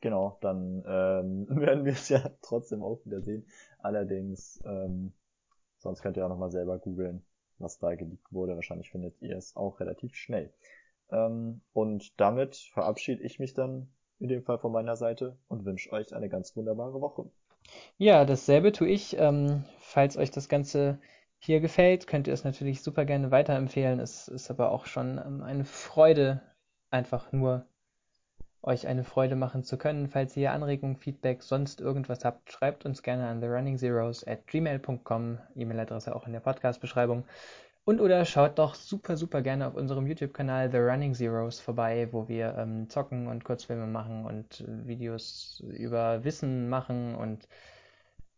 Genau, 0.01 0.39
dann 0.41 0.85
ähm, 0.87 1.47
werden 1.61 1.85
wir 1.85 1.93
es 1.93 2.09
ja 2.09 2.31
trotzdem 2.43 2.83
auch 2.83 3.05
wieder 3.05 3.21
sehen. 3.21 3.47
Allerdings, 3.79 4.61
ähm, 4.65 5.13
sonst 5.79 6.03
könnt 6.03 6.17
ihr 6.17 6.25
auch 6.25 6.31
nochmal 6.31 6.51
selber 6.51 6.79
googeln, 6.79 7.25
was 7.59 7.79
da 7.79 7.95
geleakt 7.95 8.33
wurde. 8.33 8.55
Wahrscheinlich 8.55 8.91
findet 8.91 9.21
ihr 9.21 9.37
es 9.37 9.57
auch 9.57 9.81
relativ 9.81 10.15
schnell. 10.15 10.53
Ähm, 11.11 11.63
und 11.73 12.21
damit 12.21 12.57
verabschiede 12.57 13.23
ich 13.23 13.39
mich 13.39 13.55
dann 13.55 13.89
in 14.21 14.29
dem 14.29 14.43
Fall 14.43 14.59
von 14.59 14.73
meiner 14.73 14.97
Seite 14.97 15.37
und 15.49 15.65
wünsche 15.65 15.93
euch 15.93 16.15
eine 16.15 16.29
ganz 16.29 16.57
wunderbare 16.57 17.01
Woche. 17.01 17.31
Ja, 17.97 18.25
dasselbe 18.25 18.73
tue 18.73 18.89
ich. 18.89 19.17
Ähm, 19.19 19.65
falls 19.81 20.17
euch 20.17 20.31
das 20.31 20.49
Ganze 20.49 21.01
hier 21.39 21.61
gefällt, 21.61 22.07
könnt 22.07 22.27
ihr 22.27 22.35
es 22.35 22.45
natürlich 22.45 22.83
super 22.83 23.05
gerne 23.05 23.31
weiterempfehlen. 23.31 24.01
Es 24.01 24.29
ist 24.29 24.51
aber 24.51 24.71
auch 24.73 24.87
schon 24.87 25.19
ähm, 25.19 25.43
eine 25.43 25.65
Freude, 25.65 26.43
einfach 26.91 27.33
nur 27.33 27.67
euch 28.63 28.87
eine 28.87 29.05
Freude 29.05 29.37
machen 29.37 29.63
zu 29.63 29.79
können. 29.79 30.09
Falls 30.09 30.37
ihr 30.37 30.53
Anregungen, 30.53 30.97
Feedback, 30.97 31.43
sonst 31.43 31.81
irgendwas 31.81 32.25
habt, 32.25 32.51
schreibt 32.51 32.85
uns 32.85 33.03
gerne 33.03 33.29
an 33.29 33.41
therunningseros 33.41 34.27
at 34.27 34.47
gmail.com, 34.47 35.39
E-Mail-Adresse 35.55 36.15
auch 36.15 36.27
in 36.27 36.33
der 36.33 36.41
Podcast-Beschreibung. 36.41 37.25
Und 37.85 38.03
oder 38.03 38.27
schaut 38.27 38.59
doch 38.59 38.75
super, 38.75 39.17
super 39.17 39.41
gerne 39.41 39.67
auf 39.67 39.75
unserem 39.75 40.07
YouTube-Kanal 40.07 40.71
The 40.71 40.77
Running 40.77 41.15
Zeros 41.15 41.59
vorbei, 41.59 42.09
wo 42.13 42.29
wir 42.29 42.55
ähm, 42.59 42.91
zocken 42.91 43.29
und 43.29 43.45
Kurzfilme 43.45 43.87
machen 43.87 44.27
und 44.27 44.63
Videos 44.87 45.65
über 45.67 46.23
Wissen 46.23 46.69
machen 46.69 47.15
und 47.15 47.49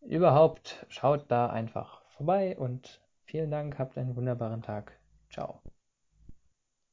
überhaupt 0.02 0.86
schaut 0.88 1.24
da 1.28 1.48
einfach 1.48 2.02
vorbei 2.10 2.56
und 2.56 3.00
vielen 3.24 3.50
Dank, 3.50 3.78
habt 3.78 3.98
einen 3.98 4.14
wunderbaren 4.14 4.62
Tag. 4.62 4.92
Ciao. 5.30 5.60